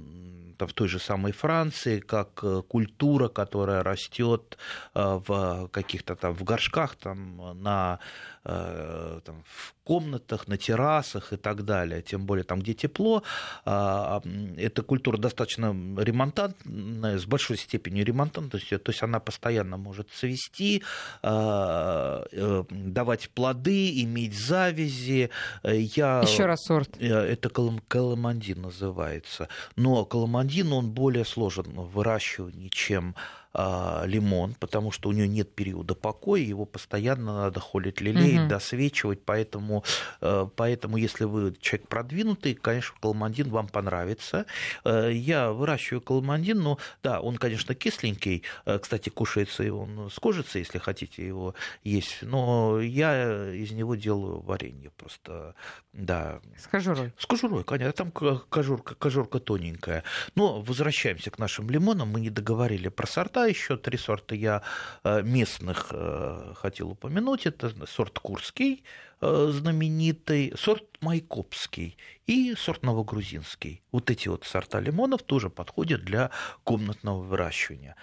[0.60, 4.58] в той же самой Франции, как культура, которая растет
[4.96, 8.00] в каких-то там в горшках, там, на
[8.44, 13.24] там, в комнатах, на террасах и так далее, тем более там, где тепло.
[13.64, 14.22] А,
[14.58, 20.10] эта культура достаточно ремонтантная, с большой степенью ремонтантная, то есть, то есть она постоянно может
[20.12, 20.84] цвести,
[21.24, 25.30] а, э, давать плоды, иметь завязи.
[25.64, 26.22] Я...
[26.22, 26.98] Еще раз сорт.
[27.00, 29.48] Э, это каламандин называется.
[29.78, 33.16] Но каламандин, он более сложен в выращивании, чем
[33.58, 38.50] лимон, потому что у нее нет периода покоя, его постоянно надо холить, лелеять, угу.
[38.50, 39.84] досвечивать, поэтому,
[40.22, 44.46] э, поэтому если вы человек продвинутый, конечно, каламандин вам понравится.
[44.86, 50.20] Э, я выращиваю каламандин, но да, он, конечно, кисленький, э, кстати, кушается и он с
[50.20, 55.56] кожицей, если хотите его есть, но я из него делаю варенье просто,
[55.94, 56.42] да.
[56.58, 57.14] С кожурой?
[57.18, 60.04] С кожурой, конечно, там кожурка, кожурка тоненькая.
[60.36, 64.62] Но возвращаемся к нашим лимонам, мы не договорили про сорта, еще три сорта я
[65.04, 67.46] э, местных э, хотел упомянуть.
[67.46, 68.84] Это сорт Курский,
[69.22, 73.82] э, знаменитый, сорт Майкопский и сорт Новогрузинский.
[73.92, 76.32] Вот эти вот сорта лимонов тоже подходят для
[76.64, 77.96] комнатного выращивания.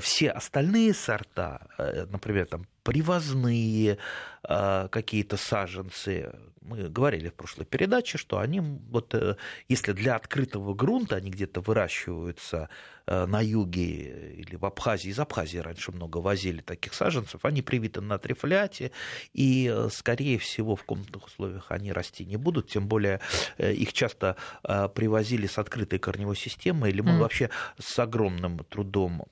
[0.00, 1.66] Все остальные сорта,
[2.10, 3.98] например, там привозные
[4.42, 9.14] какие-то саженцы, мы говорили в прошлой передаче, что они, вот,
[9.68, 12.70] если для открытого грунта они где-то выращиваются
[13.10, 18.02] Э, на юге или в Абхазии, из Абхазии раньше много возили таких саженцев, они привиты
[18.02, 18.92] на трифляте,
[19.32, 23.20] и, э, скорее всего, в комнатных условиях они расти не будут, тем более
[23.56, 27.20] э, их часто привозили с открытой корневой системой, лимон mm.
[27.20, 29.24] вообще с огромным трудом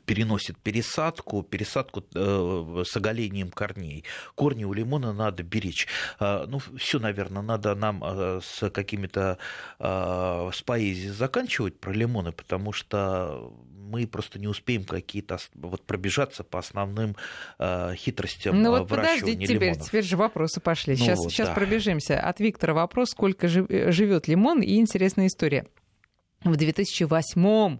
[0.00, 4.04] переносит пересадку, пересадку э, с оголением корней.
[4.34, 5.86] Корни у лимона надо беречь.
[6.20, 9.38] Э, ну, все, наверное, надо нам э, с какими-то
[9.78, 13.52] э, с поэзией заканчивать про лимоны, потому что
[13.84, 17.16] мы просто не успеем какие-то вот пробежаться по основным
[17.58, 19.86] э, хитростям ну, вот подождите, теперь, лимонов.
[19.86, 20.96] теперь же вопросы пошли.
[20.96, 21.54] Сейчас, ну, сейчас да.
[21.54, 22.20] пробежимся.
[22.20, 25.66] От Виктора вопрос, сколько живет лимон и интересная история.
[26.44, 27.78] В 2008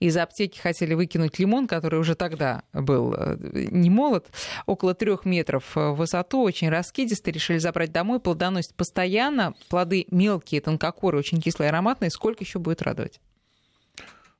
[0.00, 3.36] из аптеки хотели выкинуть лимон, который уже тогда был э,
[3.70, 4.30] не молод,
[4.64, 11.18] около трех метров в высоту, очень раскидистый, решили забрать домой, плодоносит постоянно, плоды мелкие, тонкокорые,
[11.20, 12.10] очень кислые, ароматные.
[12.10, 13.20] Сколько еще будет радовать?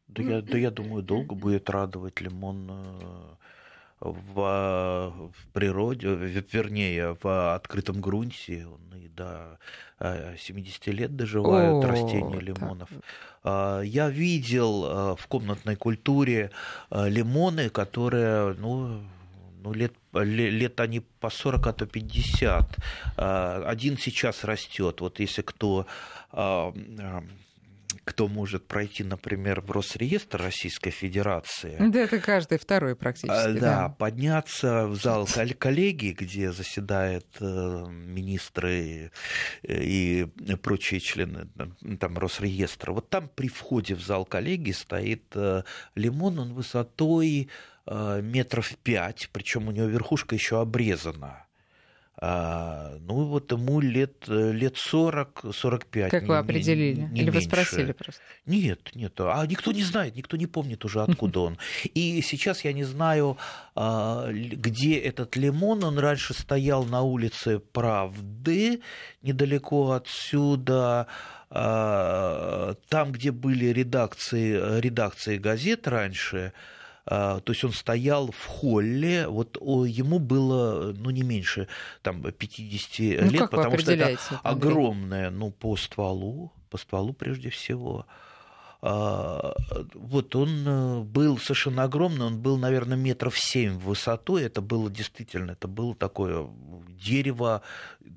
[0.08, 3.34] Да я, да я думаю, долго будет радовать лимон э,
[4.00, 8.66] в, в природе, вернее, в открытом грунте.
[8.66, 9.58] Он и до
[10.38, 12.88] 70 э, лет доживают О, растения лимонов.
[13.42, 13.84] Так.
[13.84, 16.50] Я видел э, в комнатной культуре
[16.90, 19.02] э, лимоны, которые, ну,
[19.62, 22.76] ну, лет, лет они по 40, а то 50.
[23.16, 25.00] А, один сейчас растет.
[25.02, 25.86] Вот если кто
[28.04, 31.76] кто может пройти, например, в Росреестр Российской Федерации.
[31.78, 33.30] Да, это каждый второй практически.
[33.30, 33.88] А, да, да.
[33.88, 39.12] подняться в зал коллегии, где заседают э, министры
[39.62, 40.26] и
[40.62, 41.48] прочие члены
[41.98, 42.92] там, Росреестра.
[42.92, 45.62] Вот там при входе в зал коллегии стоит э,
[45.94, 47.48] лимон, он высотой
[47.86, 51.46] э, метров пять, причем у него верхушка еще обрезана.
[52.22, 56.10] А, ну, вот ему лет, лет 40-45.
[56.10, 57.00] Как не, вы определили?
[57.00, 57.32] Не, не Или меньше.
[57.32, 58.20] вы спросили просто?
[58.44, 59.18] Нет, нет.
[59.20, 61.58] А никто не знает, никто не помнит уже, откуда он.
[61.94, 63.38] И сейчас я не знаю,
[63.74, 65.82] а, где этот лимон.
[65.82, 68.82] Он раньше стоял на улице Правды,
[69.22, 71.06] недалеко отсюда.
[71.48, 76.52] там, где были редакции, редакции газет раньше,
[77.06, 81.66] то есть он стоял в холле, вот ему было, ну, не меньше
[82.02, 88.06] там, 50 ну, лет, потому что это огромное, ну, по стволу, по стволу прежде всего,
[88.06, 88.29] а,
[88.82, 94.90] вот он э, был совершенно огромный, он был, наверное, метров семь в высоту, это было
[94.90, 96.48] действительно, это было такое
[96.88, 97.60] дерево,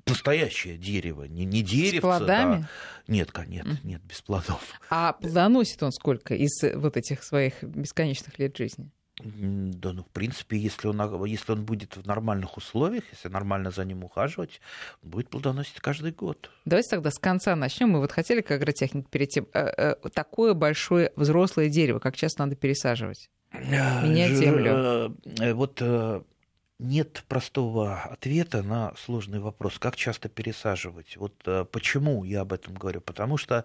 [0.06, 1.98] настоящее дерево, не, не деревце.
[1.98, 2.60] С плодами?
[2.62, 2.68] Да.
[3.08, 4.62] Нет, нет, нет, без плодов.
[4.88, 8.90] А плодоносит он сколько из вот этих своих бесконечных лет жизни?
[9.22, 13.84] Да, ну, в принципе, если он, если он будет в нормальных условиях, если нормально за
[13.84, 14.60] ним ухаживать,
[15.04, 16.50] он будет плодоносить каждый год.
[16.64, 17.90] Давайте тогда с конца начнем.
[17.90, 22.42] Мы вот хотели, как агротехник, перед тем, э, э, такое большое взрослое дерево, как часто
[22.42, 23.30] надо пересаживать?
[23.52, 25.16] Менять землю.
[25.38, 25.80] Э, вот
[26.80, 31.16] нет простого ответа на сложный вопрос, как часто пересаживать.
[31.16, 31.34] Вот
[31.70, 33.00] почему я об этом говорю?
[33.00, 33.64] Потому что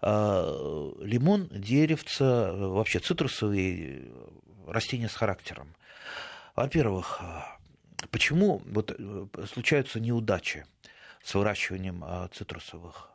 [0.00, 4.08] э, лимон, деревца, вообще цитрусовые
[4.66, 5.74] растения с характером.
[6.54, 10.64] Во-первых, э, почему вот э, случаются неудачи
[11.22, 13.10] с выращиванием э, цитрусовых,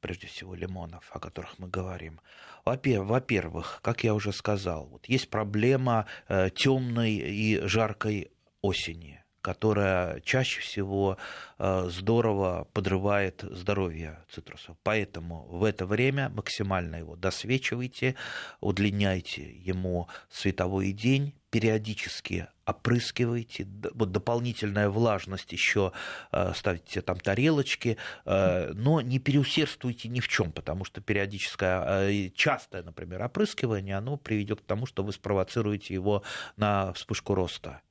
[0.00, 2.20] прежде всего лимонов, о которых мы говорим?
[2.64, 11.16] Во-первых, как я уже сказал, вот есть проблема темной и жаркой осени которая чаще всего
[11.58, 14.76] здорово подрывает здоровье цитрусов.
[14.82, 18.16] Поэтому в это время максимально его досвечивайте,
[18.60, 25.92] удлиняйте ему световой день, периодически опрыскивайте, вот дополнительная влажность еще
[26.32, 32.30] э, ставите там тарелочки, э, но не переусердствуйте ни в чем, потому что периодическое, э,
[32.30, 36.22] частое, например, опрыскивание, оно приведет к тому, что вы спровоцируете его
[36.56, 37.82] на вспышку роста.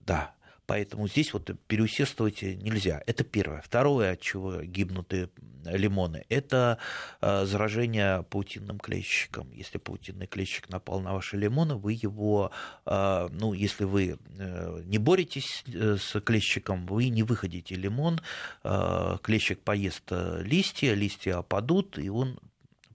[0.00, 0.34] Да,
[0.68, 3.02] Поэтому здесь вот переусердствовать нельзя.
[3.06, 3.62] Это первое.
[3.62, 5.10] Второе, от чего гибнут
[5.64, 6.76] лимоны, это
[7.22, 9.50] э, заражение паутинным клещиком.
[9.52, 12.50] Если паутинный клещик напал на ваши лимоны, вы его,
[12.84, 18.20] э, ну, если вы э, не боретесь с клещиком, вы не выходите лимон,
[18.62, 22.38] клещик поест листья, листья опадут, и он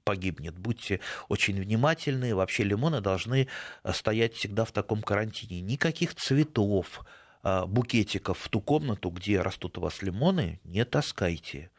[0.03, 0.59] погибнет.
[0.59, 2.36] Будьте очень внимательны.
[2.36, 3.47] Вообще лимоны должны
[3.93, 5.62] стоять всегда в таком карантине.
[5.62, 7.03] Никаких цветов,
[7.43, 11.69] букетиков в ту комнату, где растут у вас лимоны, не таскайте.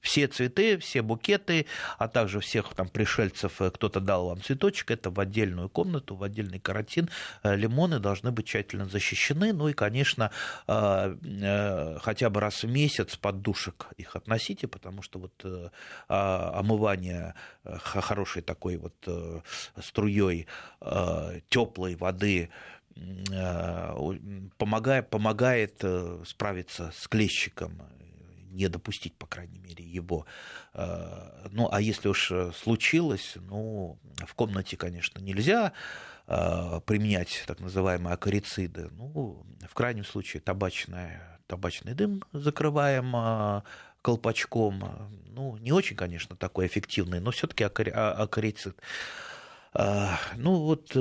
[0.00, 1.66] Все цветы, все букеты,
[1.98, 6.22] а также всех там пришельцев, э, кто-то дал вам цветочек, это в отдельную комнату, в
[6.22, 7.10] отдельный карантин.
[7.42, 9.52] Э, лимоны должны быть тщательно защищены.
[9.52, 10.30] Ну и, конечно,
[10.66, 15.44] а, э, хотя бы раз в месяц под душек их относите, потому что вот
[16.08, 17.34] а, омывание
[17.64, 18.94] хорошей такой вот
[19.82, 20.46] струей
[21.48, 22.50] теплой воды
[23.32, 23.94] Э,
[24.58, 27.80] помогает, помогает э, справиться с клещиком,
[28.50, 30.26] не допустить, по крайней мере, его.
[30.74, 35.72] Э, ну, а если уж случилось, ну, в комнате, конечно, нельзя
[36.26, 38.88] применять так называемые акарициды.
[38.92, 43.64] Ну, в крайнем случае табачная, табачный дым закрываем
[44.00, 45.10] колпачком.
[45.26, 48.76] Ну, не очень, конечно, такой эффективный, но все-таки а, акарицид.
[49.74, 50.96] Ну, вот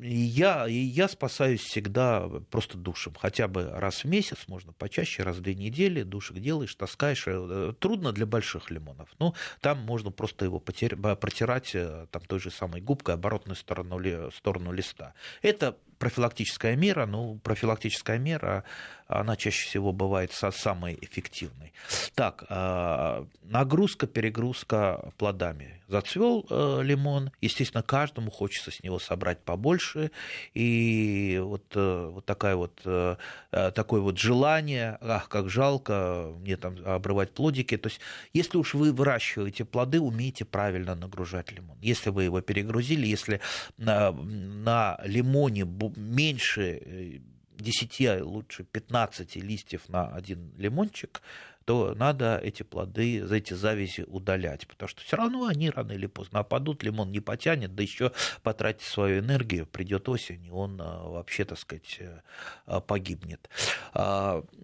[0.00, 3.14] я, я спасаюсь всегда просто душем.
[3.18, 7.24] Хотя бы раз в месяц, можно почаще, раз в две недели душек делаешь, таскаешь.
[7.26, 9.08] Э, трудно для больших лимонов.
[9.18, 10.96] Но там можно просто его потер...
[10.96, 14.00] протирать э, там, той же самой губкой оборотную сторону,
[14.32, 15.14] сторону листа.
[15.42, 18.64] Это профилактическая мера, ну, профилактическая мера,
[19.06, 21.72] она чаще всего бывает самой эффективной.
[22.14, 25.82] Так, а, нагрузка, перегрузка плодами.
[25.86, 30.10] Зацвел э, лимон, естественно, каждому хочется с него собрать побольше,
[30.54, 33.16] и вот, э, вот, такая вот э,
[33.50, 37.76] такое вот желание, ах, как жалко мне там обрывать плодики.
[37.76, 38.00] То есть,
[38.32, 41.76] если уж вы выращиваете плоды, умейте правильно нагружать лимон.
[41.82, 43.40] Если вы его перегрузили, если
[43.76, 47.20] на, на лимоне меньше
[47.56, 51.22] 10, э, а лучше 15 листьев на один лимончик,
[51.64, 56.40] то надо эти плоды, эти завязи удалять, потому что все равно они рано или поздно
[56.40, 58.12] опадут, лимон не потянет, да еще
[58.42, 62.20] потратить свою энергию, придет осень, и он а, вообще, так сказать, э,
[62.66, 63.48] а, погибнет.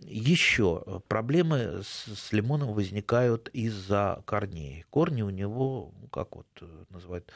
[0.02, 4.84] Еще проблемы с лимоном возникают из-за корней.
[4.90, 7.32] Корни у него, ну, как вот э, называют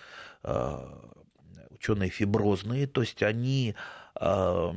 [1.84, 3.74] ученые фиброзные, то есть они,
[4.14, 4.76] а, а,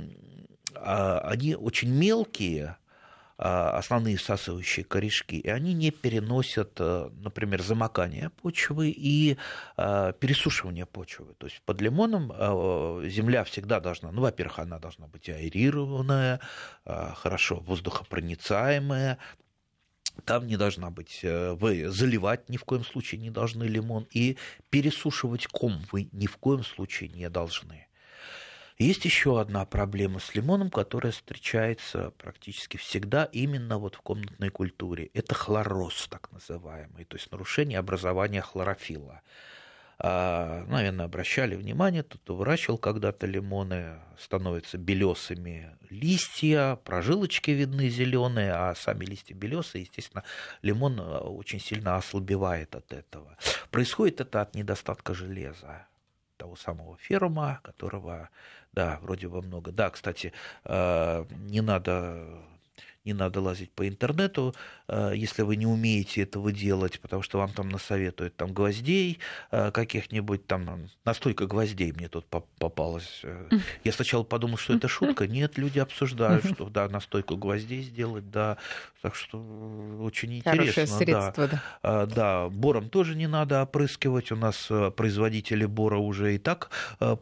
[0.84, 2.78] они очень мелкие,
[3.40, 9.38] а, основные всасывающие корешки, и они не переносят, э, например, замокание почвы и
[9.76, 11.36] пересушивание почвы.
[11.38, 12.30] То есть под лимоном
[13.08, 16.40] земля всегда должна, ну, во-первых, она должна быть аэрированная,
[16.84, 19.20] хорошо воздухопроницаемая,
[20.26, 24.38] там не должна быть, э, вы заливать ни в коем случае не должны лимон, и
[24.70, 27.87] пересушивать ком вы ни в коем случае не должны.
[28.78, 35.10] Есть еще одна проблема с лимоном, которая встречается практически всегда именно вот в комнатной культуре.
[35.16, 39.22] Это хлороз, так называемый, то есть нарушение образования хлорофилла.
[40.00, 48.76] А, наверное, обращали внимание, кто выращивал когда-то лимоны, становятся белесыми листья, прожилочки видны зеленые, а
[48.76, 50.24] сами листья белесые, естественно,
[50.62, 53.38] лимон э, очень сильно ослабевает от этого.
[53.72, 55.88] Происходит это от недостатка железа
[56.38, 58.30] того самого ферума, которого,
[58.78, 59.72] да, вроде бы много.
[59.72, 60.34] Да, кстати,
[60.66, 62.28] э, не надо
[63.06, 64.54] не надо лазить по интернету,
[64.90, 69.20] если вы не умеете этого делать, потому что вам там насоветуют там гвоздей
[69.52, 73.22] э, каких-нибудь, там настойка гвоздей мне тут попалась.
[73.24, 73.50] Э.
[73.84, 75.28] Я сначала подумал, что это шутка.
[75.28, 78.58] Нет, люди обсуждают, что да, настойку гвоздей сделать, да,
[79.02, 79.40] так что
[80.00, 80.62] очень интересно.
[80.62, 81.62] Хорошее средство, да.
[81.84, 82.06] Да.
[82.06, 84.32] да, бором тоже не надо опрыскивать.
[84.32, 86.70] У нас производители бора уже и так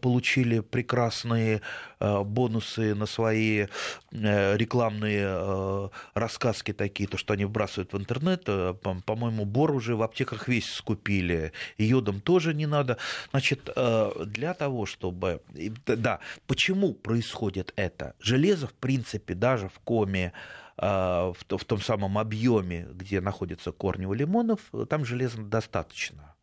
[0.01, 1.61] получили прекрасные
[1.99, 3.67] бонусы на свои
[4.11, 8.73] рекламные Э, рассказки такие, то, что они вбрасывают в интернет, э,
[9.05, 12.97] по-моему, бор уже в аптеках весь скупили, йодом тоже не надо.
[13.31, 15.41] Значит, э, для того, чтобы...
[15.85, 18.13] Да, почему происходит это?
[18.19, 20.33] Железо, в принципе, даже в коме,
[20.77, 21.35] в
[21.65, 26.35] том самом объеме, где находятся корни у лимонов, там железа достаточно.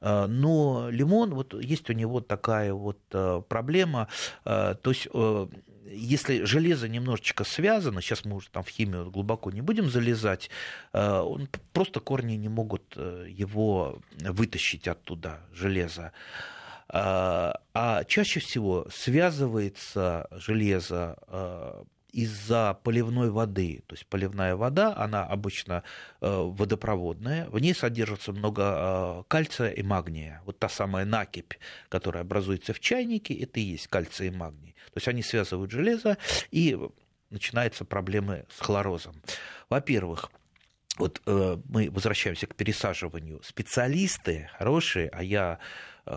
[0.00, 2.98] Но лимон, вот есть у него такая вот
[3.48, 4.08] проблема,
[4.44, 5.06] то есть
[5.86, 10.50] если железо немножечко связано, сейчас мы уже там в химию глубоко не будем залезать,
[10.92, 16.12] э, он, просто корни не могут э, его вытащить оттуда, железо.
[16.88, 23.82] Э, а чаще всего связывается железо из-за поливной воды.
[23.86, 25.82] То есть поливная вода, она обычно
[26.20, 30.40] водопроводная, в ней содержится много кальция и магния.
[30.46, 31.54] Вот та самая накипь,
[31.88, 34.74] которая образуется в чайнике, это и есть кальций и магний.
[34.92, 36.16] То есть они связывают железо,
[36.50, 36.78] и
[37.30, 39.20] начинаются проблемы с хлорозом.
[39.68, 40.30] Во-первых,
[40.98, 43.42] вот э, мы возвращаемся к пересаживанию.
[43.42, 45.58] Специалисты хорошие, а я э,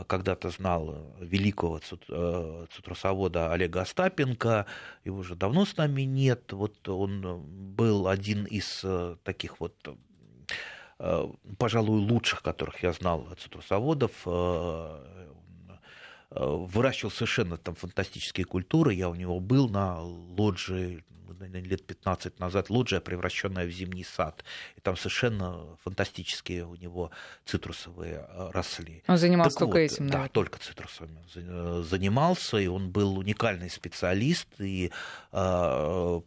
[0.07, 1.79] когда-то знал великого
[2.09, 4.65] э, цитрусовода Олега Остапенко,
[5.05, 6.51] его уже давно с нами нет.
[6.51, 7.41] Вот он
[7.75, 9.75] был один из э, таких вот
[11.59, 14.11] пожалуй, лучших, которых я знал цитрусоводов.
[14.25, 15.25] Э,
[16.29, 18.93] выращивал совершенно там фантастические культуры.
[18.93, 24.43] Я у него был на лоджии лет 15 назад, лоджия, превращенная в зимний сад.
[24.75, 27.11] И там совершенно фантастические у него
[27.45, 29.03] цитрусовые э, росли.
[29.07, 30.23] Он занимался так только вот, этим, да?
[30.23, 34.91] Да, только цитрусами э, занимался, и он был уникальный специалист, и
[35.31, 36.21] э,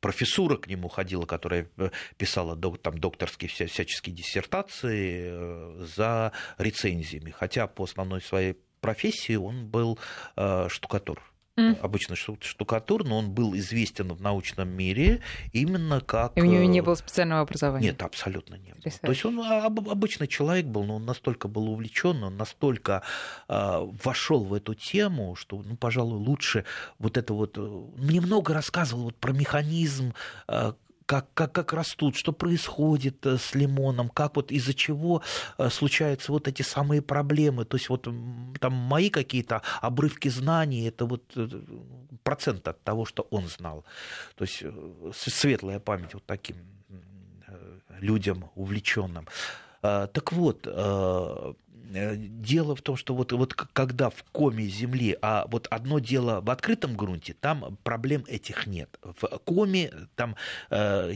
[0.00, 1.68] профессура к нему ходила, которая
[2.16, 9.98] писала там докторские всяческие диссертации за рецензиями, хотя по основной своей профессии он был
[10.36, 11.22] э, штукатур.
[11.56, 11.78] Mm.
[11.82, 16.36] Обычно штукатур, но он был известен в научном мире именно как...
[16.36, 17.86] И у него не э, было специального образования?
[17.86, 18.92] Нет, абсолютно не было.
[19.00, 23.02] То есть он обычный человек был, но он настолько был увлечен, он настолько
[23.48, 26.64] э, вошел в эту тему, что, ну, пожалуй, лучше
[26.98, 27.56] вот это вот...
[27.56, 27.60] Э,
[27.98, 30.12] мне много рассказывал вот про механизм,
[30.48, 30.72] э,
[31.06, 35.22] как, как, как растут, что происходит э, с лимоном, как вот из-за чего
[35.58, 37.64] э, случаются вот эти самые проблемы.
[37.64, 38.08] То есть вот
[38.60, 41.48] там мои какие-то обрывки знаний, это вот э,
[42.22, 43.84] процент от того, что он знал.
[44.36, 44.64] То есть
[45.14, 46.56] светлая память вот таким
[48.00, 49.28] людям увлеченным.
[49.80, 50.66] Так вот,
[51.84, 56.50] дело в том, что вот, вот когда в коме земли, а вот одно дело в
[56.50, 58.98] открытом грунте, там проблем этих нет.
[59.02, 60.36] В коме там,
[60.70, 61.14] э,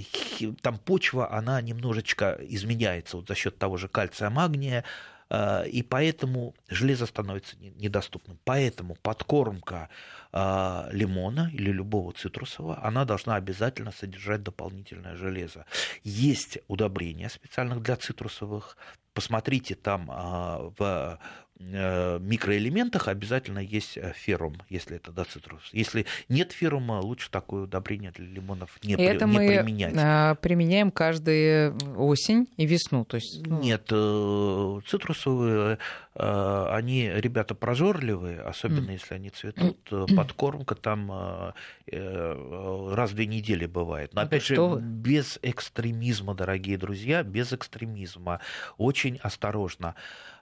[0.60, 4.84] там почва, она немножечко изменяется вот за счет того же кальция, магния,
[5.30, 8.38] э, и поэтому железо становится недоступным.
[8.44, 9.88] Поэтому подкормка
[10.30, 15.64] лимона или любого цитрусового, она должна обязательно содержать дополнительное железо.
[16.04, 18.76] Есть удобрения специальных для цитрусовых,
[19.18, 21.18] посмотрите там а, в
[21.60, 25.62] микроэлементах обязательно есть э, феррум, если это доцитрус.
[25.72, 29.94] Если нет феррума, лучше такое удобрение для лимонов не, и при, это не мы применять.
[29.96, 33.04] А, применяем каждую осень и весну.
[33.04, 33.60] То есть, ну...
[33.60, 35.78] Нет, э, цитрусовые,
[36.14, 38.92] они, ребята, прожорливые, особенно mm.
[38.92, 39.78] если они цветут.
[40.16, 41.54] Подкормка там
[41.86, 44.14] раз в две недели бывает.
[44.14, 48.40] Но, опять Что же, без экстремизма, дорогие друзья, без экстремизма.
[48.78, 49.94] Очень осторожно.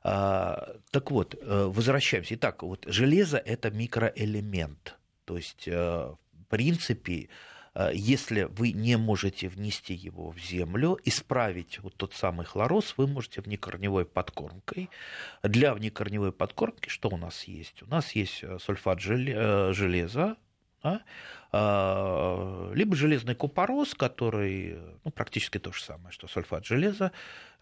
[0.08, 2.36] А, так вот, э, возвращаемся.
[2.36, 4.96] Итак, вот железо– это микроэлемент.
[5.24, 7.28] То есть, э, в принципе,
[7.92, 13.42] если вы не можете внести его в землю, исправить вот тот самый хлороз вы можете
[13.42, 14.88] внекорневой подкормкой.
[15.42, 17.82] Для внекорневой подкормки что у нас есть?
[17.82, 20.36] У нас есть сульфат железа?
[21.52, 27.12] А, либо железный купорос, который ну, практически то же самое, что сульфат железа.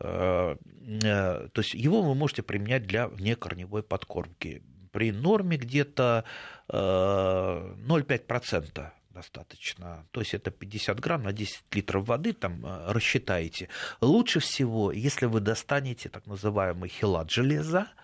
[0.00, 4.62] А, э, то есть его вы можете применять для внекорневой подкормки.
[4.90, 6.24] При норме где-то
[6.68, 10.06] 0,5% а, достаточно.
[10.12, 13.68] То есть это 50 грамм на 10 литров воды, там рассчитаете.
[14.00, 18.03] Лучше всего, если вы достанете так называемый хилат железа, а,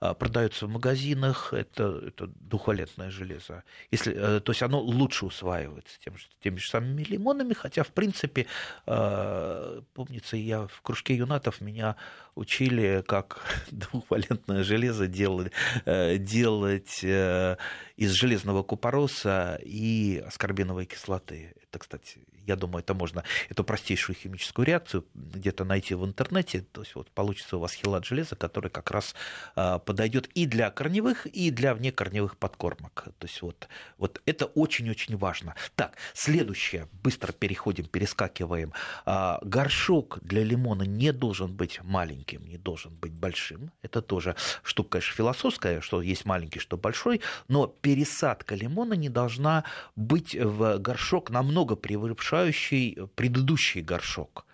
[0.00, 3.64] продается в магазинах, это, это двухвалентное железо.
[3.90, 8.46] Если, э, то есть оно лучше усваивается тем, теми же самыми лимонами, хотя, в принципе,
[8.86, 11.96] а, помнится, я в кружке юнатов меня
[12.34, 15.52] учили, как двухвалентное железо делать,
[15.84, 17.56] э, делать э,
[17.96, 21.54] из железного купороса и аскорбиновой кислоты.
[21.70, 26.66] Это, кстати, я думаю, это можно, эту простейшую химическую реакцию где-то найти в интернете.
[26.72, 29.14] То есть вот получится у вас хилат железа, который как раз
[29.54, 33.04] а, подойдет и для корневых, и для внекорневых подкормок.
[33.18, 33.68] То есть вот,
[33.98, 35.54] вот это очень-очень важно.
[35.76, 36.88] Так, следующее.
[37.04, 38.72] Быстро переходим, перескакиваем.
[39.06, 43.70] А, горшок для лимона не должен быть маленьким, не должен быть большим.
[43.82, 49.62] Это тоже штука, конечно, философская, что есть маленький, что большой, но пересадка лимона не должна
[49.94, 54.46] быть в горшок намного превышающий окружающий предыдущий горшок.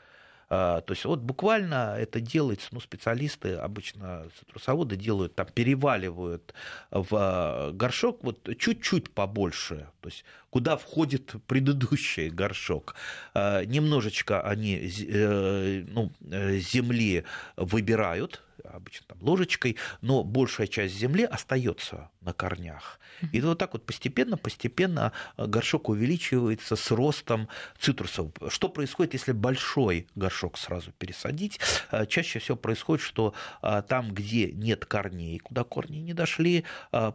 [0.49, 6.55] А, то есть вот буквально это делается, ну, специалисты, обычно цитрусоводы делают, там переваливают
[6.93, 12.95] в горшок вот чуть-чуть побольше, то есть куда входит предыдущий горшок.
[13.35, 17.25] А, немножечко они э, ну, э, земли
[17.57, 18.43] выбирают,
[18.73, 23.01] обычно там ложечкой, но большая часть земли остается на корнях.
[23.33, 27.49] И вот так вот постепенно, постепенно э, горшок увеличивается с ростом
[27.79, 28.33] цитрусов.
[28.49, 31.59] Что происходит, если большой горшок сразу пересадить?
[31.91, 36.65] Э, чаще всего происходит, что э, там, где нет корней, куда корни не дошли,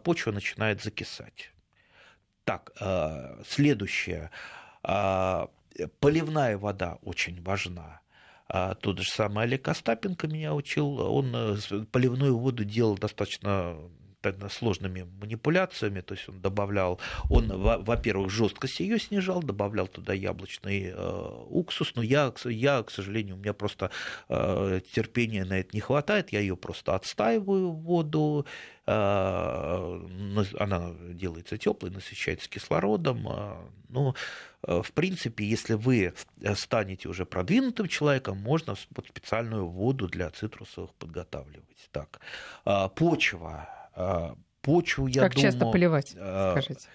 [0.04, 1.52] почва начинает закисать.
[2.44, 2.72] Так,
[3.46, 4.30] следующее.
[4.82, 8.01] Поливная вода очень важна.
[8.54, 11.56] А тот же самый Олег Остапенко меня учил, он э,
[11.90, 13.78] поливную воду делал достаточно
[14.50, 17.48] сложными манипуляциями, то есть он добавлял, он,
[17.82, 23.38] во-первых, жесткость ее снижал, добавлял туда яблочный э, уксус, но я, я, к сожалению, у
[23.38, 23.90] меня просто
[24.28, 28.46] э, терпения на это не хватает, я ее просто отстаиваю в воду,
[28.84, 33.22] она делается теплой, насыщается кислородом,
[33.88, 34.16] но
[34.62, 36.12] в принципе, если вы
[36.56, 41.88] станете уже продвинутым человеком, можно специальную воду для цитрусовых подготавливать.
[41.92, 42.20] Так,
[42.96, 43.68] почва
[44.62, 45.52] почву, я как думаю...
[45.52, 46.88] Как часто поливать, а, скажите?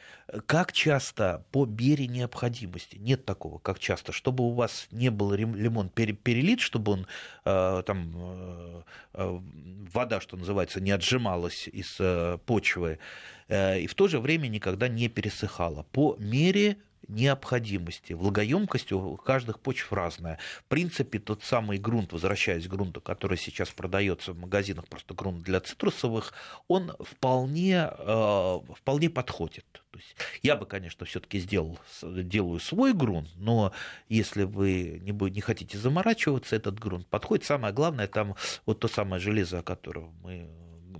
[0.45, 1.45] Как часто?
[1.51, 2.97] По мере необходимости.
[2.97, 4.11] Нет такого, как часто.
[4.11, 7.07] Чтобы у вас не был лимон перелит, чтобы он
[7.45, 8.83] а, там
[9.13, 11.99] вода, что называется, не отжималась из
[12.45, 12.99] почвы,
[13.47, 15.83] э, и в то же время никогда не пересыхала.
[15.91, 16.77] По мере
[17.07, 18.13] необходимости.
[18.13, 20.39] Влагоемкость у каждых почв разная.
[20.59, 25.43] В принципе, тот самый грунт, возвращаясь к грунту, который сейчас продается в магазинах, просто грунт
[25.43, 26.33] для цитрусовых,
[26.67, 29.65] он вполне, э, вполне подходит.
[29.91, 33.71] То есть я бы, конечно, все-таки сделал, делаю свой грунт, но
[34.09, 37.45] если вы не, не хотите заморачиваться, этот грунт подходит.
[37.45, 38.35] Самое главное, там
[38.65, 40.49] вот то самое железо, о котором мы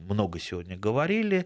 [0.08, 1.46] много сегодня говорили,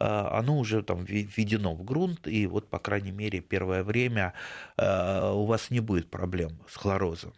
[0.00, 4.32] оно уже там введено в грунт, и вот, по крайней мере, первое время
[4.76, 7.34] а, у вас не будет проблем с хлорозом.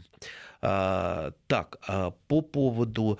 [0.60, 1.78] А, так,
[2.28, 3.18] по поводу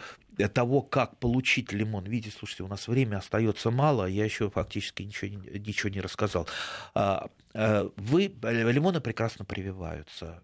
[0.54, 2.04] того, как получить лимон.
[2.04, 6.48] Видите, слушайте, у нас время остается мало, я еще фактически ничего, ничего не рассказал.
[6.94, 10.42] Вы, лимоны прекрасно прививаются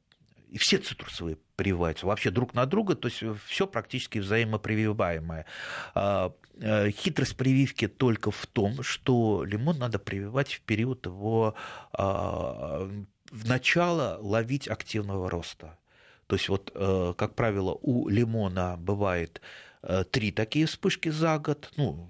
[0.51, 5.45] и все цитрусовые прививаются вообще друг на друга, то есть все практически взаимопрививаемое.
[5.95, 11.55] А, э, хитрость прививки только в том, что лимон надо прививать в период его
[11.93, 12.89] а,
[13.31, 15.77] в начало ловить активного роста.
[16.29, 19.41] То есть вот, э, как правило, у лимона бывает
[19.83, 21.73] э, три такие вспышки за год.
[21.77, 22.09] Ну,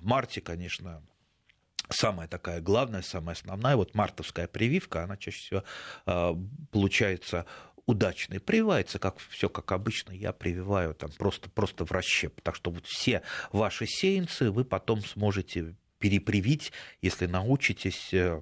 [0.00, 1.02] в марте, конечно,
[1.88, 5.64] самая такая главная, самая основная, вот мартовская прививка, она чаще всего
[6.70, 7.46] получается
[7.90, 8.40] удачный.
[8.40, 12.40] Прививается как все как обычно, я прививаю там просто, просто в расщеп.
[12.40, 13.22] Так что вот все
[13.52, 16.72] ваши сеянцы вы потом сможете перепривить,
[17.02, 18.40] если научитесь э,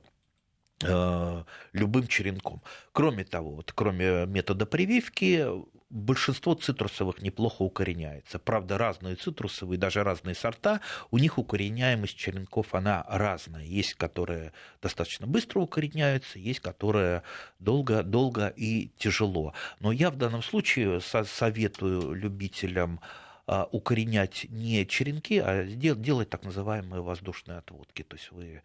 [1.73, 2.63] любым черенком.
[2.93, 5.45] Кроме того, вот, кроме метода прививки,
[5.91, 8.39] большинство цитрусовых неплохо укореняется.
[8.39, 10.81] Правда, разные цитрусовые, даже разные сорта,
[11.11, 13.65] у них укореняемость черенков, она разная.
[13.65, 17.23] Есть, которые достаточно быстро укореняются, есть, которые
[17.59, 19.55] долго, долго и тяжело.
[19.81, 23.01] Но я в данном случае советую любителям
[23.47, 28.03] а, укоренять не черенки, а делать так называемые воздушные отводки.
[28.03, 28.63] То есть вы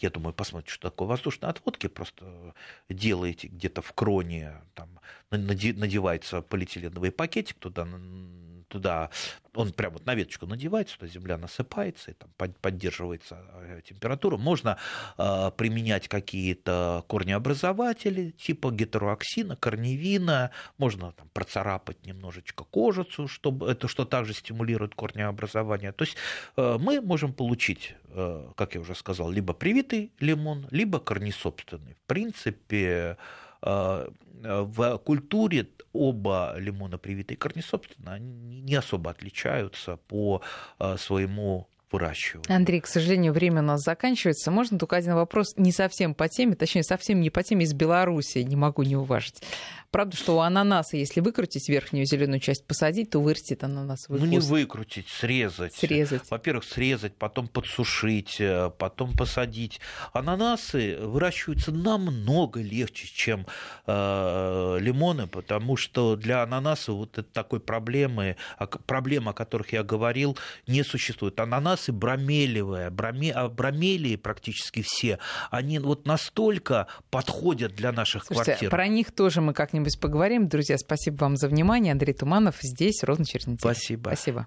[0.00, 2.54] я думаю, посмотрите, что такое воздушные отводки, просто
[2.88, 5.00] делаете где-то в кроне, там,
[5.30, 7.86] надевается полиэтиленовый пакетик туда,
[8.72, 9.10] туда
[9.54, 14.38] он прямо вот на веточку надевается, туда земля насыпается, и там поддерживается э, температура.
[14.38, 14.78] Можно
[15.18, 24.04] э, применять какие-то корнеобразователи типа гетероаксина, корневина, можно там, процарапать немножечко кожицу, чтобы это что
[24.04, 25.92] также стимулирует корнеобразование.
[25.92, 26.16] То есть
[26.56, 31.94] э, мы можем получить, э, как я уже сказал, либо привитый лимон, либо корнесобственный.
[31.94, 33.18] В принципе,
[33.62, 40.42] в культуре оба лимона привитые корни, собственно, они не особо отличаются по
[40.78, 42.50] э, своему выращивают.
[42.50, 44.50] Андрей, к сожалению, время у нас заканчивается.
[44.50, 48.38] Можно только один вопрос не совсем по теме, точнее, совсем не по теме из Беларуси,
[48.38, 49.42] не могу не уважить.
[49.92, 54.38] Правда, что у ананаса, если выкрутить верхнюю зеленую часть, посадить, то вырастет ананасовый Ну, не
[54.38, 55.74] выкрутить, срезать.
[55.74, 56.22] Срезать.
[56.30, 59.80] Во-первых, срезать, потом подсушить, э, потом посадить.
[60.14, 63.46] Ананасы выращиваются намного легче, чем
[63.86, 68.36] э, лимоны, потому что для ананаса вот такой проблемы,
[68.86, 71.38] проблем, о которых я говорил, не существует.
[71.82, 75.18] Ананасы бромелевые, броме, а бромелии практически все,
[75.50, 78.70] они вот настолько подходят для наших Слушайте, квартир.
[78.70, 80.48] Про них тоже мы как-нибудь поговорим.
[80.48, 81.92] Друзья, спасибо вам за внимание.
[81.92, 83.60] Андрей Туманов здесь, ровно через неделю.
[83.60, 84.08] Спасибо.
[84.08, 84.46] Спасибо.